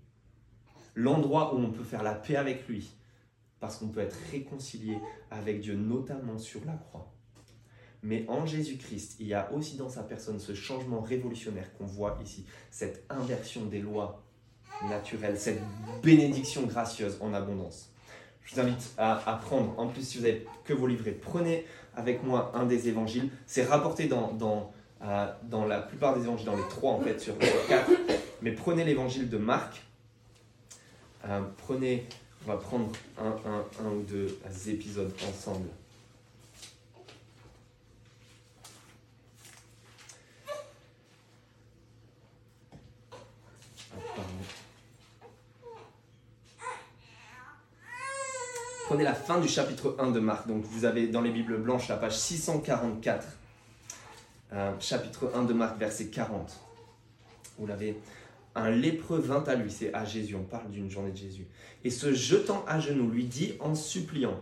L'endroit 0.95 1.55
où 1.55 1.59
on 1.59 1.71
peut 1.71 1.83
faire 1.83 2.03
la 2.03 2.13
paix 2.13 2.35
avec 2.35 2.67
lui, 2.67 2.91
parce 3.59 3.77
qu'on 3.77 3.87
peut 3.87 3.99
être 3.99 4.17
réconcilié 4.31 4.97
avec 5.31 5.61
Dieu, 5.61 5.75
notamment 5.75 6.37
sur 6.37 6.63
la 6.65 6.73
croix. 6.73 7.11
Mais 8.01 8.25
en 8.29 8.45
Jésus-Christ, 8.45 9.17
il 9.19 9.27
y 9.27 9.33
a 9.33 9.51
aussi 9.51 9.75
dans 9.75 9.89
sa 9.89 10.03
personne 10.03 10.39
ce 10.39 10.53
changement 10.53 11.01
révolutionnaire 11.01 11.73
qu'on 11.73 11.85
voit 11.85 12.17
ici, 12.23 12.45
cette 12.71 13.05
inversion 13.09 13.65
des 13.65 13.81
lois 13.81 14.23
naturelles, 14.87 15.37
cette 15.37 15.61
bénédiction 16.01 16.65
gracieuse 16.65 17.17
en 17.19 17.33
abondance. 17.33 17.88
Je 18.49 18.55
vous 18.55 18.61
invite 18.61 18.93
à, 18.97 19.39
prendre, 19.43 19.77
en 19.77 19.87
plus 19.87 20.01
si 20.01 20.17
vous 20.17 20.23
n'avez 20.23 20.45
que 20.63 20.73
vos 20.73 20.87
livrets, 20.87 21.11
prenez 21.11 21.65
avec 21.95 22.23
moi 22.23 22.51
un 22.55 22.65
des 22.65 22.87
évangiles. 22.87 23.29
C'est 23.45 23.63
rapporté 23.63 24.07
dans, 24.07 24.33
dans 24.33 24.71
dans 25.43 25.65
la 25.65 25.79
plupart 25.79 26.17
des 26.17 26.23
évangiles, 26.23 26.45
dans 26.45 26.57
les 26.57 26.67
trois 26.67 26.93
en 26.93 26.99
fait 26.99 27.19
sur 27.19 27.37
quatre. 27.37 27.89
Mais 28.41 28.51
prenez 28.51 28.83
l'évangile 28.83 29.29
de 29.29 29.37
Marc. 29.37 29.81
Euh, 31.25 31.41
prenez, 31.57 32.05
on 32.45 32.51
va 32.51 32.57
prendre 32.57 32.91
un, 33.17 33.85
un 33.85 33.89
ou 33.91 34.01
deux 34.01 34.39
épisodes 34.67 35.13
ensemble. 35.29 35.67
Prenez 48.89 49.03
la 49.03 49.13
fin 49.13 49.39
du 49.39 49.47
chapitre 49.47 49.95
1 49.99 50.09
de 50.09 50.19
Marc. 50.19 50.47
Donc 50.47 50.63
vous 50.63 50.83
avez 50.83 51.09
dans 51.09 51.21
les 51.21 51.29
Bibles 51.29 51.57
blanches 51.57 51.89
la 51.89 51.95
page 51.95 52.17
644. 52.17 53.27
Euh, 54.51 54.73
chapitre 54.79 55.31
1 55.35 55.43
de 55.43 55.53
Marc, 55.53 55.77
verset 55.77 56.07
40. 56.07 56.59
Vous 57.59 57.67
l'avez. 57.67 57.99
Un 58.55 58.71
lépreux 58.71 59.19
vint 59.19 59.43
à 59.43 59.53
lui, 59.53 59.69
c'est 59.69 59.93
à 59.93 60.05
Jésus, 60.05 60.33
on 60.33 60.43
parle 60.43 60.71
d'une 60.71 60.89
journée 60.89 61.11
de 61.11 61.17
Jésus, 61.17 61.45
et 61.83 61.91
se 61.91 62.13
jetant 62.13 62.65
à 62.65 62.79
genoux, 62.79 63.11
lui 63.11 63.25
dit 63.25 63.53
en 63.59 63.75
suppliant, 63.75 64.41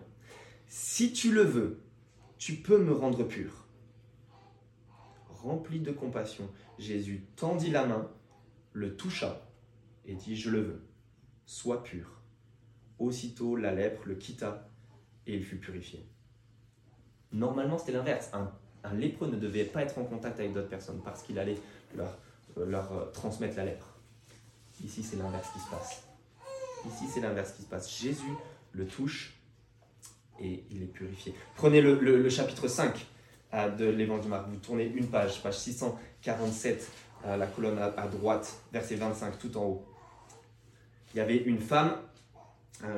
Si 0.69 1.11
tu 1.11 1.33
le 1.33 1.41
veux, 1.41 1.81
tu 2.37 2.53
peux 2.53 2.77
me 2.77 2.93
rendre 2.93 3.25
pur. 3.25 3.65
Rempli 5.27 5.81
de 5.81 5.91
compassion, 5.91 6.49
Jésus 6.79 7.25
tendit 7.35 7.69
la 7.69 7.85
main, 7.85 8.09
le 8.71 8.95
toucha, 8.95 9.41
et 10.05 10.15
dit, 10.15 10.37
Je 10.37 10.49
le 10.49 10.61
veux, 10.61 10.87
sois 11.45 11.83
pur. 11.83 12.16
Aussitôt 12.99 13.55
la 13.55 13.73
lèpre 13.73 14.01
le 14.05 14.15
quitta, 14.15 14.67
et 15.27 15.35
il 15.35 15.43
fut 15.43 15.57
purifié. 15.57 16.05
Normalement, 17.31 17.77
c'était 17.77 17.91
l'inverse. 17.91 18.31
Un 18.83 18.93
lépreux 18.93 19.27
ne 19.27 19.37
devait 19.37 19.65
pas 19.65 19.81
être 19.81 19.97
en 19.97 20.05
contact 20.05 20.39
avec 20.39 20.53
d'autres 20.53 20.69
personnes 20.69 21.01
parce 21.03 21.21
qu'il 21.21 21.37
allait 21.37 21.57
leur, 21.95 22.17
euh, 22.57 22.65
leur 22.65 22.91
euh, 22.93 23.05
transmettre 23.11 23.57
la 23.57 23.65
lèpre. 23.65 23.87
Ici, 24.83 25.03
c'est 25.03 25.17
l'inverse 25.17 25.49
qui 25.51 25.59
se 25.59 25.69
passe. 25.69 26.03
Ici, 26.85 27.05
c'est 27.13 27.19
l'inverse 27.19 27.51
qui 27.53 27.63
se 27.63 27.67
passe. 27.67 27.91
Jésus 27.91 28.33
le 28.71 28.85
touche 28.85 29.35
et 30.39 30.63
il 30.69 30.83
est 30.83 30.87
purifié. 30.87 31.33
Prenez 31.55 31.81
le, 31.81 32.29
chapitre 32.29 32.67
5 32.67 33.05
euh, 33.53 33.69
de 33.69 33.85
l'évangile 33.85 34.25
de 34.25 34.29
Marc. 34.29 34.47
Vous 34.47 34.57
tournez 34.57 34.85
une 34.85 35.07
page, 35.07 35.41
page 35.41 35.57
647, 35.57 36.91
la 37.25 37.47
colonne 37.47 37.79
à, 37.79 38.07
droite, 38.07 38.61
verset 38.71 38.95
25, 38.95 39.39
tout 39.39 39.57
en 39.57 39.65
haut. 39.65 39.85
Il 41.13 41.17
y 41.17 41.19
avait 41.19 41.37
une 41.37 41.59
femme, 41.59 41.97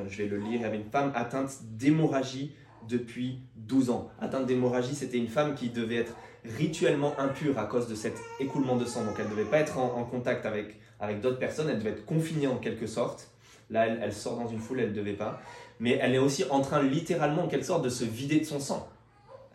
je 0.08 0.18
vais 0.18 0.28
le 0.28 0.38
lire, 0.38 0.54
il 0.54 0.60
y 0.60 0.64
avait 0.64 0.78
une 0.78 0.90
femme 0.90 1.12
atteinte 1.14 1.58
d'hémorragie 1.62 2.52
depuis 2.88 3.40
12 3.56 3.90
ans. 3.90 4.10
Atteinte 4.20 4.46
d'hémorragie, 4.46 4.94
c'était 4.94 5.18
une 5.18 5.28
femme 5.28 5.54
qui 5.54 5.70
devait 5.70 5.96
être 5.96 6.14
rituellement 6.44 7.18
impure 7.18 7.58
à 7.58 7.66
cause 7.66 7.88
de 7.88 7.94
cet 7.94 8.18
écoulement 8.38 8.76
de 8.76 8.84
sang. 8.84 9.04
Donc 9.04 9.14
elle 9.18 9.26
ne 9.26 9.30
devait 9.30 9.44
pas 9.44 9.58
être 9.58 9.78
en, 9.78 10.04
contact 10.04 10.46
avec, 10.46 10.80
avec 10.98 11.20
d'autres 11.20 11.38
personnes, 11.38 11.68
elle 11.68 11.78
devait 11.78 11.90
être 11.90 12.06
confinée 12.06 12.46
en 12.46 12.56
quelque 12.56 12.86
sorte. 12.86 13.30
Là, 13.68 13.86
elle, 13.86 14.12
sort 14.12 14.36
dans 14.36 14.48
une 14.48 14.58
foule, 14.58 14.80
elle 14.80 14.90
ne 14.90 14.94
devait 14.94 15.14
pas. 15.14 15.40
Mais 15.78 15.92
elle 16.00 16.14
est 16.14 16.18
aussi 16.18 16.44
en 16.50 16.60
train 16.60 16.82
littéralement 16.82 17.44
en 17.44 17.48
quelque 17.48 17.66
sorte 17.66 17.84
de 17.84 17.88
se 17.88 18.04
vider 18.04 18.40
de 18.40 18.44
son 18.44 18.58
sang. 18.58 18.88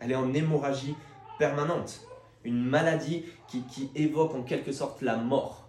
Elle 0.00 0.12
est 0.12 0.16
en 0.16 0.32
hémorragie 0.32 0.94
permanente. 1.38 2.00
Une 2.44 2.64
maladie 2.64 3.24
qui, 3.48 3.62
qui 3.64 3.90
évoque 3.94 4.34
en 4.34 4.42
quelque 4.42 4.72
sorte 4.72 5.02
la 5.02 5.16
mort. 5.16 5.68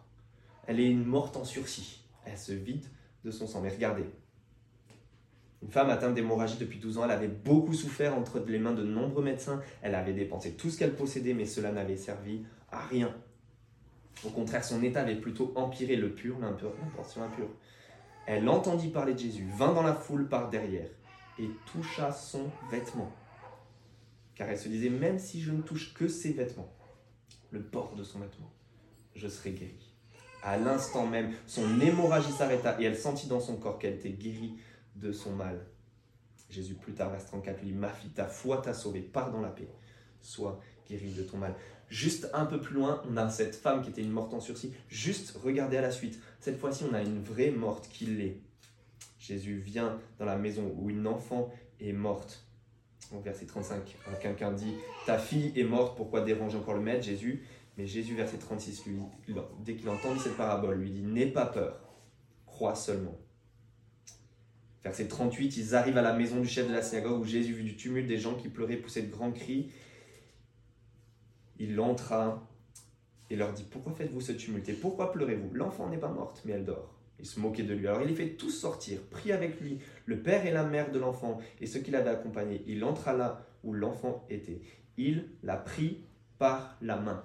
Elle 0.65 0.79
est 0.79 0.89
une 0.89 1.05
morte 1.05 1.35
en 1.35 1.43
sursis. 1.43 2.03
Elle 2.25 2.37
se 2.37 2.53
vide 2.53 2.85
de 3.25 3.31
son 3.31 3.47
sang. 3.47 3.61
Mais 3.61 3.69
regardez, 3.69 4.05
une 5.63 5.71
femme 5.71 5.89
atteinte 5.89 6.13
d'hémorragie 6.13 6.57
depuis 6.57 6.79
12 6.79 6.99
ans, 6.99 7.05
elle 7.05 7.11
avait 7.11 7.27
beaucoup 7.27 7.73
souffert 7.73 8.15
entre 8.15 8.39
les 8.47 8.59
mains 8.59 8.73
de 8.73 8.83
nombreux 8.83 9.23
médecins, 9.23 9.61
elle 9.81 9.95
avait 9.95 10.13
dépensé 10.13 10.53
tout 10.53 10.69
ce 10.69 10.77
qu'elle 10.77 10.95
possédait, 10.95 11.33
mais 11.33 11.45
cela 11.45 11.71
n'avait 11.71 11.97
servi 11.97 12.43
à 12.71 12.85
rien. 12.85 13.15
Au 14.23 14.29
contraire, 14.29 14.63
son 14.63 14.83
état 14.83 15.01
avait 15.01 15.15
plutôt 15.15 15.53
empiré 15.55 15.95
le 15.95 16.13
pur, 16.13 16.37
l'importion 16.39 17.23
impure. 17.23 17.49
Elle 18.25 18.47
entendit 18.49 18.89
parler 18.89 19.13
de 19.13 19.19
Jésus, 19.19 19.47
vint 19.55 19.73
dans 19.73 19.83
la 19.83 19.93
foule 19.93 20.27
par 20.27 20.49
derrière 20.49 20.89
et 21.39 21.49
toucha 21.71 22.11
son 22.11 22.49
vêtement. 22.69 23.11
Car 24.35 24.49
elle 24.49 24.57
se 24.57 24.67
disait, 24.67 24.89
même 24.89 25.17
si 25.17 25.41
je 25.41 25.51
ne 25.51 25.61
touche 25.61 25.93
que 25.93 26.07
ses 26.07 26.33
vêtements, 26.33 26.71
le 27.51 27.59
bord 27.59 27.95
de 27.95 28.03
son 28.03 28.19
vêtement, 28.19 28.51
je 29.15 29.27
serai 29.27 29.51
guérie. 29.51 29.93
À 30.43 30.57
l'instant 30.57 31.07
même, 31.07 31.33
son 31.45 31.79
hémorragie 31.81 32.31
s'arrêta 32.31 32.79
et 32.79 32.85
elle 32.85 32.97
sentit 32.97 33.27
dans 33.27 33.39
son 33.39 33.57
corps 33.57 33.79
qu'elle 33.79 33.95
était 33.95 34.09
guérie 34.09 34.53
de 34.99 35.11
son 35.11 35.33
mal. 35.33 35.65
Jésus, 36.49 36.75
plus 36.75 36.93
tard, 36.93 37.09
verset 37.09 37.27
34, 37.27 37.61
lui 37.61 37.71
dit 37.71 37.73
Ma 37.73 37.89
fille, 37.89 38.09
ta 38.11 38.25
foi 38.25 38.61
t'a 38.61 38.73
sauvé, 38.73 39.01
pars 39.01 39.31
dans 39.31 39.41
la 39.41 39.49
paix, 39.49 39.67
sois 40.21 40.59
guérie 40.89 41.11
de 41.11 41.23
ton 41.23 41.37
mal. 41.37 41.55
Juste 41.89 42.29
un 42.33 42.45
peu 42.45 42.59
plus 42.59 42.75
loin, 42.75 43.01
on 43.09 43.15
a 43.17 43.29
cette 43.29 43.55
femme 43.55 43.81
qui 43.81 43.89
était 43.89 44.01
une 44.01 44.11
morte 44.11 44.33
en 44.33 44.39
sursis. 44.39 44.73
Juste 44.89 45.37
regardez 45.43 45.77
à 45.77 45.81
la 45.81 45.91
suite. 45.91 46.19
Cette 46.39 46.59
fois-ci, 46.59 46.83
on 46.89 46.93
a 46.93 47.01
une 47.01 47.21
vraie 47.23 47.51
morte 47.51 47.87
qui 47.89 48.05
l'est. 48.05 48.41
Jésus 49.19 49.59
vient 49.59 49.99
dans 50.19 50.25
la 50.25 50.37
maison 50.37 50.73
où 50.77 50.89
une 50.89 51.07
enfant 51.07 51.51
est 51.79 51.93
morte. 51.93 52.45
Au 53.13 53.19
verset 53.21 53.45
35, 53.45 53.95
quelqu'un 54.21 54.51
dit 54.51 54.73
Ta 55.05 55.17
fille 55.17 55.53
est 55.55 55.63
morte, 55.63 55.95
pourquoi 55.95 56.21
déranger 56.21 56.57
encore 56.57 56.73
le 56.73 56.81
maître? 56.81 57.03
Jésus 57.03 57.45
Mais 57.77 57.87
Jésus, 57.87 58.15
verset 58.15 58.37
36, 58.37 58.85
lui, 58.85 58.99
dès 59.63 59.75
qu'il 59.75 59.87
entendit 59.87 60.19
cette 60.19 60.35
parabole, 60.35 60.77
lui 60.77 60.91
dit 60.91 61.03
N'aie 61.03 61.27
pas 61.27 61.45
peur, 61.45 61.79
crois 62.45 62.75
seulement. 62.75 63.17
Verset 64.83 65.07
38, 65.07 65.57
ils 65.57 65.75
arrivent 65.75 65.97
à 65.97 66.01
la 66.01 66.13
maison 66.13 66.39
du 66.39 66.47
chef 66.47 66.67
de 66.67 66.73
la 66.73 66.81
synagogue 66.81 67.21
où 67.21 67.25
Jésus 67.25 67.53
vit 67.53 67.63
du 67.63 67.75
tumulte, 67.75 68.07
des 68.07 68.17
gens 68.17 68.35
qui 68.35 68.47
pleuraient, 68.47 68.77
poussaient 68.77 69.01
de 69.01 69.11
grands 69.11 69.31
cris 69.31 69.69
il 71.59 71.79
entra 71.79 72.47
et 73.29 73.35
leur 73.35 73.53
dit 73.53 73.65
Pourquoi 73.69 73.93
faites-vous 73.93 74.21
ce 74.21 74.31
tumulte? 74.31 74.69
Et 74.69 74.73
pourquoi 74.73 75.11
pleurez-vous? 75.11 75.53
L'enfant 75.53 75.89
n'est 75.89 75.97
pas 75.97 76.11
morte, 76.11 76.41
mais 76.45 76.53
elle 76.53 76.65
dort. 76.65 76.93
Il 77.19 77.25
se 77.25 77.39
moquait 77.39 77.63
de 77.63 77.73
lui. 77.73 77.87
Alors 77.87 78.01
il 78.01 78.09
les 78.09 78.15
fait 78.15 78.29
tous 78.35 78.51
sortir, 78.51 79.01
prit 79.09 79.31
avec 79.31 79.59
lui 79.59 79.79
le 80.05 80.21
père 80.21 80.45
et 80.45 80.51
la 80.51 80.63
mère 80.63 80.91
de 80.91 80.99
l'enfant 80.99 81.39
et 81.59 81.65
ceux 81.65 81.79
qui 81.79 81.91
l'avaient 81.91 82.11
accompagné. 82.11 82.63
Il 82.67 82.83
entra 82.83 83.13
là 83.13 83.45
où 83.63 83.73
l'enfant 83.73 84.25
était. 84.29 84.61
Il 84.97 85.29
la 85.43 85.57
prit 85.57 86.03
par 86.37 86.77
la 86.81 86.97
main. 86.97 87.23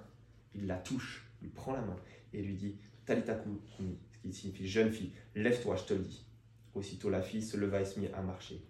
Il 0.54 0.66
la 0.66 0.76
touche, 0.76 1.26
lui 1.42 1.50
prend 1.50 1.72
la 1.72 1.82
main 1.82 1.96
et 2.32 2.42
lui 2.42 2.54
dit 2.54 2.76
Talita 3.04 3.36
ce 3.36 4.28
qui 4.28 4.32
signifie 4.32 4.68
jeune 4.68 4.92
fille, 4.92 5.10
lève-toi, 5.34 5.76
je 5.76 5.84
te 5.84 5.94
le 5.94 6.00
dis. 6.00 6.24
Aussitôt 6.74 7.10
la 7.10 7.22
fille 7.22 7.42
se 7.42 7.56
leva 7.56 7.80
et 7.80 7.84
se 7.84 8.00
mit 8.00 8.08
à 8.08 8.22
marcher. 8.22 8.62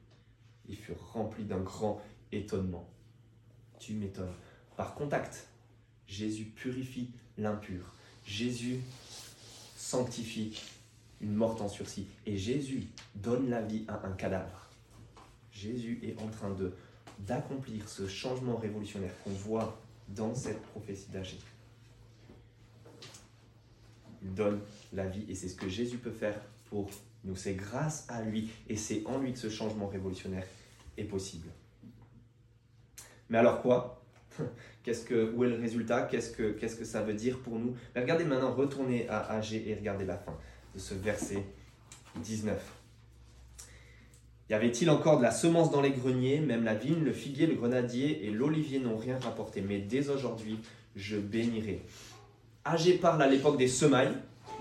Il 0.68 0.76
fut 0.76 0.94
rempli 1.12 1.44
d'un 1.44 1.60
grand 1.60 2.00
étonnement. 2.30 2.88
Tu 3.78 3.94
m'étonnes. 3.94 4.34
Par 4.76 4.94
contact, 4.94 5.48
Jésus 6.06 6.44
purifie 6.44 7.10
l'impur. 7.38 7.94
Jésus 8.24 8.80
sanctifie 9.76 10.60
une 11.20 11.34
morte 11.34 11.60
en 11.60 11.68
sursis. 11.68 12.06
Et 12.26 12.36
Jésus 12.36 12.88
donne 13.14 13.48
la 13.48 13.62
vie 13.62 13.84
à 13.88 14.06
un 14.06 14.12
cadavre. 14.12 14.70
Jésus 15.52 16.00
est 16.02 16.20
en 16.20 16.28
train 16.28 16.50
de 16.50 16.74
d'accomplir 17.18 17.88
ce 17.88 18.08
changement 18.08 18.56
révolutionnaire 18.56 19.12
qu'on 19.22 19.30
voit 19.30 19.80
dans 20.08 20.34
cette 20.34 20.60
prophétie 20.62 21.10
d'Agé. 21.10 21.38
Il 24.22 24.34
donne 24.34 24.60
la 24.92 25.06
vie 25.06 25.24
et 25.28 25.34
c'est 25.34 25.48
ce 25.48 25.54
que 25.54 25.68
Jésus 25.68 25.98
peut 25.98 26.10
faire 26.12 26.40
pour 26.66 26.90
nous. 27.24 27.36
C'est 27.36 27.54
grâce 27.54 28.06
à 28.08 28.22
lui 28.22 28.50
et 28.68 28.76
c'est 28.76 29.02
en 29.06 29.18
lui 29.18 29.32
que 29.32 29.38
ce 29.38 29.48
changement 29.48 29.88
révolutionnaire 29.88 30.46
est 30.96 31.04
possible. 31.04 31.48
Mais 33.28 33.38
alors 33.38 33.62
quoi? 33.62 34.02
Qu'est-ce 34.82 35.04
que, 35.04 35.32
où 35.34 35.44
est 35.44 35.48
le 35.48 35.56
résultat? 35.56 36.02
Qu'est-ce 36.02 36.30
que, 36.30 36.52
qu'est-ce 36.52 36.76
que 36.76 36.84
ça 36.84 37.02
veut 37.02 37.14
dire 37.14 37.38
pour 37.38 37.58
nous? 37.58 37.76
Regardez 37.94 38.24
maintenant, 38.24 38.52
retournez 38.52 39.08
à 39.08 39.30
AG 39.32 39.54
et 39.54 39.74
regardez 39.74 40.04
la 40.04 40.16
fin 40.16 40.36
de 40.74 40.80
ce 40.80 40.94
verset 40.94 41.44
19. 42.16 42.60
Y 44.50 44.54
avait-il 44.54 44.90
encore 44.90 45.18
de 45.18 45.22
la 45.22 45.30
semence 45.30 45.70
dans 45.70 45.80
les 45.80 45.92
greniers? 45.92 46.40
Même 46.40 46.64
la 46.64 46.74
vigne, 46.74 47.02
le 47.04 47.12
figuier, 47.12 47.46
le 47.46 47.54
grenadier 47.54 48.26
et 48.26 48.30
l'olivier 48.30 48.80
n'ont 48.80 48.96
rien 48.96 49.18
rapporté. 49.18 49.62
Mais 49.62 49.78
dès 49.78 50.10
aujourd'hui, 50.10 50.58
je 50.96 51.16
bénirai. 51.16 51.80
AG 52.64 53.00
parle 53.00 53.22
à 53.22 53.28
l'époque 53.28 53.56
des 53.56 53.68
semailles. 53.68 54.12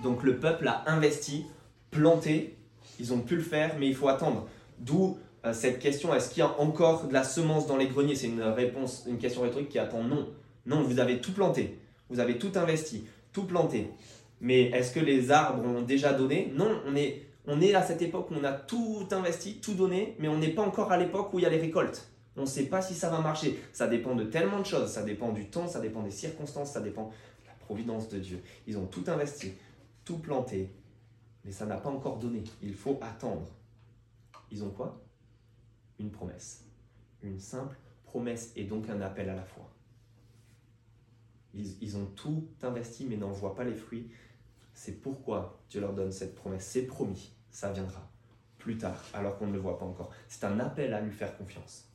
Donc 0.04 0.24
le 0.24 0.40
peuple 0.40 0.68
a 0.68 0.84
investi, 0.90 1.46
planté. 1.92 2.58
Ils 3.00 3.14
ont 3.14 3.20
pu 3.20 3.36
le 3.36 3.42
faire, 3.42 3.76
mais 3.80 3.88
il 3.88 3.96
faut 3.96 4.08
attendre. 4.08 4.48
D'où 4.80 5.18
euh, 5.46 5.54
cette 5.54 5.80
question, 5.80 6.14
est-ce 6.14 6.30
qu'il 6.30 6.40
y 6.40 6.46
a 6.46 6.60
encore 6.60 7.08
de 7.08 7.14
la 7.14 7.24
semence 7.24 7.68
dans 7.68 7.78
les 7.78 7.88
greniers? 7.88 8.16
C'est 8.16 8.28
une 8.28 8.42
réponse, 8.42 9.06
une 9.08 9.18
question 9.18 9.42
rhétorique 9.42 9.70
qui 9.70 9.80
attend 9.80 10.04
non. 10.04 10.30
Non, 10.66 10.84
vous 10.84 11.00
avez 11.00 11.20
tout 11.22 11.34
planté, 11.34 11.80
vous 12.10 12.20
avez 12.20 12.38
tout 12.38 12.52
investi, 12.56 13.06
tout 13.34 13.44
planté. 13.44 13.90
Mais 14.40 14.64
est-ce 14.64 14.94
que 14.94 15.00
les 15.00 15.32
arbres 15.32 15.66
ont 15.66 15.82
déjà 15.82 16.14
donné? 16.14 16.52
Non, 16.56 16.80
on 16.88 16.96
est, 16.96 17.24
on 17.48 17.62
est 17.62 17.74
à 17.74 17.82
cette 17.82 18.02
époque 18.02 18.30
où 18.32 18.36
on 18.40 18.44
a 18.44 18.52
tout 18.52 19.08
investi, 19.12 19.60
tout 19.60 19.74
donné, 19.74 20.16
mais 20.20 20.28
on 20.28 20.38
n'est 20.38 20.50
pas 20.50 20.62
encore 20.62 20.92
à 20.92 20.98
l'époque 20.98 21.34
où 21.34 21.40
il 21.40 21.44
y 21.44 21.46
a 21.46 21.50
les 21.50 21.60
récoltes. 21.60 22.08
On 22.38 22.42
ne 22.42 22.46
sait 22.46 22.66
pas 22.66 22.82
si 22.82 22.94
ça 22.94 23.10
va 23.10 23.20
marcher. 23.20 23.60
Ça 23.74 23.88
dépend 23.88 24.16
de 24.16 24.24
tellement 24.24 24.60
de 24.60 24.66
choses. 24.66 24.90
Ça 24.90 25.04
dépend 25.04 25.32
du 25.32 25.48
temps, 25.48 25.68
ça 25.68 25.80
dépend 25.80 26.02
des 26.02 26.12
circonstances, 26.12 26.72
ça 26.72 26.82
dépend 26.82 27.08
de 27.42 27.48
la 27.48 27.54
providence 27.66 28.08
de 28.10 28.20
Dieu. 28.20 28.42
Ils 28.68 28.78
ont 28.78 28.86
tout 28.86 29.04
investi, 29.08 29.54
tout 30.06 30.18
planté, 30.18 30.70
mais 31.44 31.52
ça 31.52 31.66
n'a 31.66 31.78
pas 31.78 31.90
encore 31.90 32.18
donné. 32.18 32.44
Il 32.62 32.76
faut 32.76 33.00
attendre. 33.02 33.48
Ils 34.52 34.64
ont 34.64 34.70
quoi? 34.70 35.02
Une 36.00 36.12
promesse. 36.12 36.66
Une 37.24 37.40
simple 37.40 37.78
promesse 38.04 38.52
et 38.56 38.66
donc 38.66 38.90
un 38.90 39.02
appel 39.02 39.30
à 39.30 39.36
la 39.36 39.44
foi. 39.44 39.70
Ils, 41.54 41.98
ont 41.98 42.06
tout 42.06 42.48
investi 42.62 43.06
mais 43.06 43.18
n'en 43.18 43.32
voient 43.32 43.56
pas 43.56 43.64
les 43.64 43.76
fruits. 43.76 44.10
C'est 44.74 45.02
pourquoi 45.02 45.62
Dieu 45.70 45.82
leur 45.82 45.94
donne 45.94 46.12
cette 46.12 46.36
promesse. 46.36 46.66
C'est 46.66 46.84
promis, 46.84 47.34
ça 47.50 47.72
viendra 47.72 48.10
plus 48.58 48.78
tard 48.78 49.04
alors 49.14 49.38
qu'on 49.38 49.48
ne 49.48 49.54
le 49.54 49.60
voit 49.60 49.78
pas 49.78 49.86
encore. 49.86 50.12
C'est 50.28 50.46
un 50.46 50.60
appel 50.60 50.94
à 50.94 51.02
lui 51.02 51.12
faire 51.12 51.38
confiance. 51.38 51.90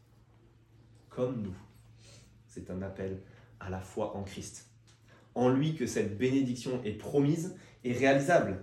Comme 1.09 1.41
nous, 1.41 1.57
c'est 2.47 2.71
un 2.71 2.83
appel 2.83 3.23
à 3.61 3.71
la 3.71 3.81
foi 3.81 4.17
en 4.17 4.23
Christ. 4.23 4.69
En 5.35 5.49
lui 5.49 5.75
que 5.75 5.87
cette 5.87 6.19
bénédiction 6.19 6.83
est 6.85 6.93
promise 6.93 7.57
et 7.85 7.93
réalisable. 7.93 8.63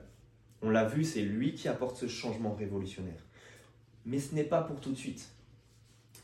On 0.64 0.70
l'a 0.70 0.86
vu, 0.86 1.04
c'est 1.04 1.22
lui 1.22 1.54
qui 1.54 1.68
apporte 1.68 1.98
ce 1.98 2.08
changement 2.08 2.54
révolutionnaire. 2.54 3.22
Mais 4.06 4.18
ce 4.20 4.34
n'est 4.34 4.46
pas 4.46 4.62
pour 4.62 4.80
tout 4.80 4.92
de 4.92 4.98
suite. 4.98 5.30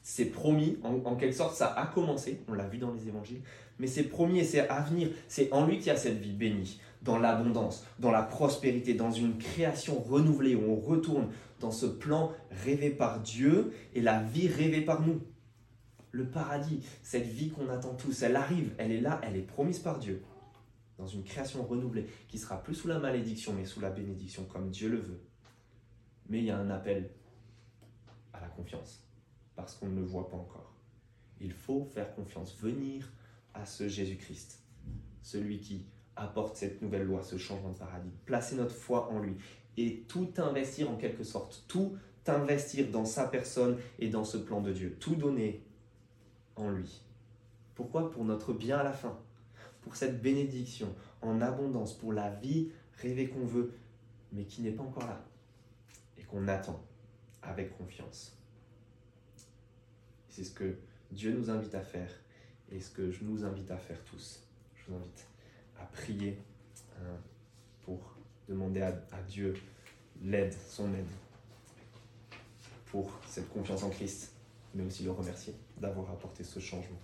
C'est 0.01 0.25
promis, 0.25 0.79
en, 0.83 1.15
quelque 1.17 1.35
sorte, 1.35 1.55
ça 1.55 1.67
a 1.67 1.85
commencé, 1.85 2.41
on 2.47 2.53
l'a 2.53 2.67
vu 2.67 2.77
dans 2.77 2.91
les 2.91 3.07
évangiles, 3.07 3.41
mais 3.77 3.85
c'est 3.85 4.03
promis 4.03 4.39
et 4.39 4.43
c'est 4.43 4.67
à 4.69 4.81
venir. 4.81 5.09
C'est 5.27 5.51
en 5.51 5.67
lui 5.67 5.77
qu'il 5.77 5.87
y 5.87 5.91
a 5.91 5.97
cette 5.97 6.17
vie 6.17 6.31
bénie, 6.31 6.79
dans 7.01 7.19
l'abondance, 7.19 7.85
dans 7.99 8.11
la 8.11 8.23
prospérité, 8.23 8.93
dans 8.93 9.11
une 9.11 9.37
création 9.37 9.99
renouvelée 9.99 10.55
où 10.55 10.71
on 10.71 10.79
retourne 10.79 11.29
dans 11.59 11.71
ce 11.71 11.85
plan 11.85 12.31
rêvé 12.63 12.89
par 12.89 13.19
Dieu 13.19 13.73
et 13.93 14.01
la 14.01 14.23
vie 14.23 14.47
rêvée 14.47 14.81
par 14.81 15.01
nous. 15.01 15.21
Le 16.11 16.25
paradis, 16.25 16.81
cette 17.03 17.27
vie 17.27 17.49
qu'on 17.49 17.69
attend 17.69 17.93
tous, 17.93 18.23
elle 18.23 18.35
arrive, 18.35 18.71
elle 18.77 18.91
est 18.91 19.01
là, 19.01 19.21
elle 19.23 19.35
est 19.35 19.45
promise 19.45 19.79
par 19.79 19.99
Dieu, 19.99 20.23
dans 20.99 21.07
une 21.07 21.23
création 21.23 21.63
renouvelée 21.63 22.05
qui 22.27 22.37
sera 22.37 22.61
plus 22.61 22.75
sous 22.75 22.87
la 22.87 22.99
malédiction 22.99 23.53
mais 23.53 23.65
sous 23.65 23.79
la 23.79 23.89
bénédiction 23.89 24.43
comme 24.45 24.69
Dieu 24.69 24.89
le 24.89 24.97
veut. 24.97 25.21
Mais 26.27 26.39
il 26.39 26.45
y 26.45 26.51
a 26.51 26.57
un 26.59 26.69
appel 26.69 27.09
à 28.33 28.41
la 28.41 28.47
confiance 28.47 29.03
parce 29.55 29.75
qu'on 29.75 29.87
ne 29.87 29.95
le 29.95 30.05
voit 30.05 30.29
pas 30.29 30.37
encore. 30.37 30.75
Il 31.41 31.53
faut 31.53 31.85
faire 31.85 32.13
confiance, 32.13 32.55
venir 32.59 33.11
à 33.53 33.65
ce 33.65 33.87
Jésus-Christ, 33.87 34.61
celui 35.23 35.59
qui 35.59 35.85
apporte 36.15 36.57
cette 36.57 36.81
nouvelle 36.81 37.03
loi, 37.03 37.23
ce 37.23 37.37
changement 37.37 37.71
de 37.71 37.77
paradigme, 37.77 38.11
placer 38.25 38.57
notre 38.57 38.75
foi 38.75 39.09
en 39.09 39.19
lui 39.19 39.37
et 39.77 40.01
tout 40.07 40.29
investir 40.37 40.91
en 40.91 40.97
quelque 40.97 41.23
sorte, 41.23 41.63
tout 41.67 41.97
investir 42.27 42.91
dans 42.91 43.05
sa 43.05 43.27
personne 43.27 43.77
et 43.97 44.09
dans 44.09 44.23
ce 44.23 44.37
plan 44.37 44.61
de 44.61 44.71
Dieu, 44.71 44.95
tout 44.99 45.15
donner 45.15 45.63
en 46.55 46.69
lui. 46.69 47.01
Pourquoi? 47.73 48.11
Pour 48.11 48.23
notre 48.23 48.53
bien 48.53 48.77
à 48.77 48.83
la 48.83 48.93
fin, 48.93 49.17
pour 49.89 49.95
cette 49.95 50.21
bénédiction 50.21 50.93
en 51.23 51.41
abondance, 51.41 51.97
pour 51.97 52.13
la 52.13 52.29
vie 52.29 52.69
rêvée 53.01 53.27
qu'on 53.27 53.43
veut, 53.43 53.73
mais 54.31 54.43
qui 54.43 54.61
n'est 54.61 54.69
pas 54.69 54.83
encore 54.83 55.07
là 55.07 55.19
et 56.15 56.21
qu'on 56.21 56.47
attend 56.47 56.79
avec 57.41 57.75
confiance. 57.75 58.37
C'est 60.29 60.43
ce 60.43 60.51
que 60.51 60.75
Dieu 61.09 61.33
nous 61.33 61.49
invite 61.49 61.73
à 61.73 61.81
faire 61.81 62.11
et 62.71 62.79
ce 62.79 62.91
que 62.91 63.09
je 63.09 63.23
nous 63.23 63.43
invite 63.43 63.71
à 63.71 63.77
faire 63.77 63.97
tous. 64.03 64.43
Je 64.75 64.91
vous 64.91 64.97
invite 64.97 65.25
à 65.79 65.85
prier 65.85 66.37
hein, 66.99 67.17
pour 67.83 68.13
demander 68.47 68.81
à, 68.81 68.89
à 69.11 69.23
Dieu 69.27 69.55
l'aide, 70.21 70.53
son 70.53 70.93
aide 70.93 71.09
pour 72.91 73.11
cette 73.27 73.49
confiance 73.49 73.81
en 73.81 73.89
Christ, 73.89 74.33
mais 74.75 74.83
aussi 74.83 75.01
le 75.01 75.09
remercier 75.09 75.55
d'avoir 75.79 76.11
apporté 76.11 76.43
ce 76.43 76.59
changement. 76.59 76.99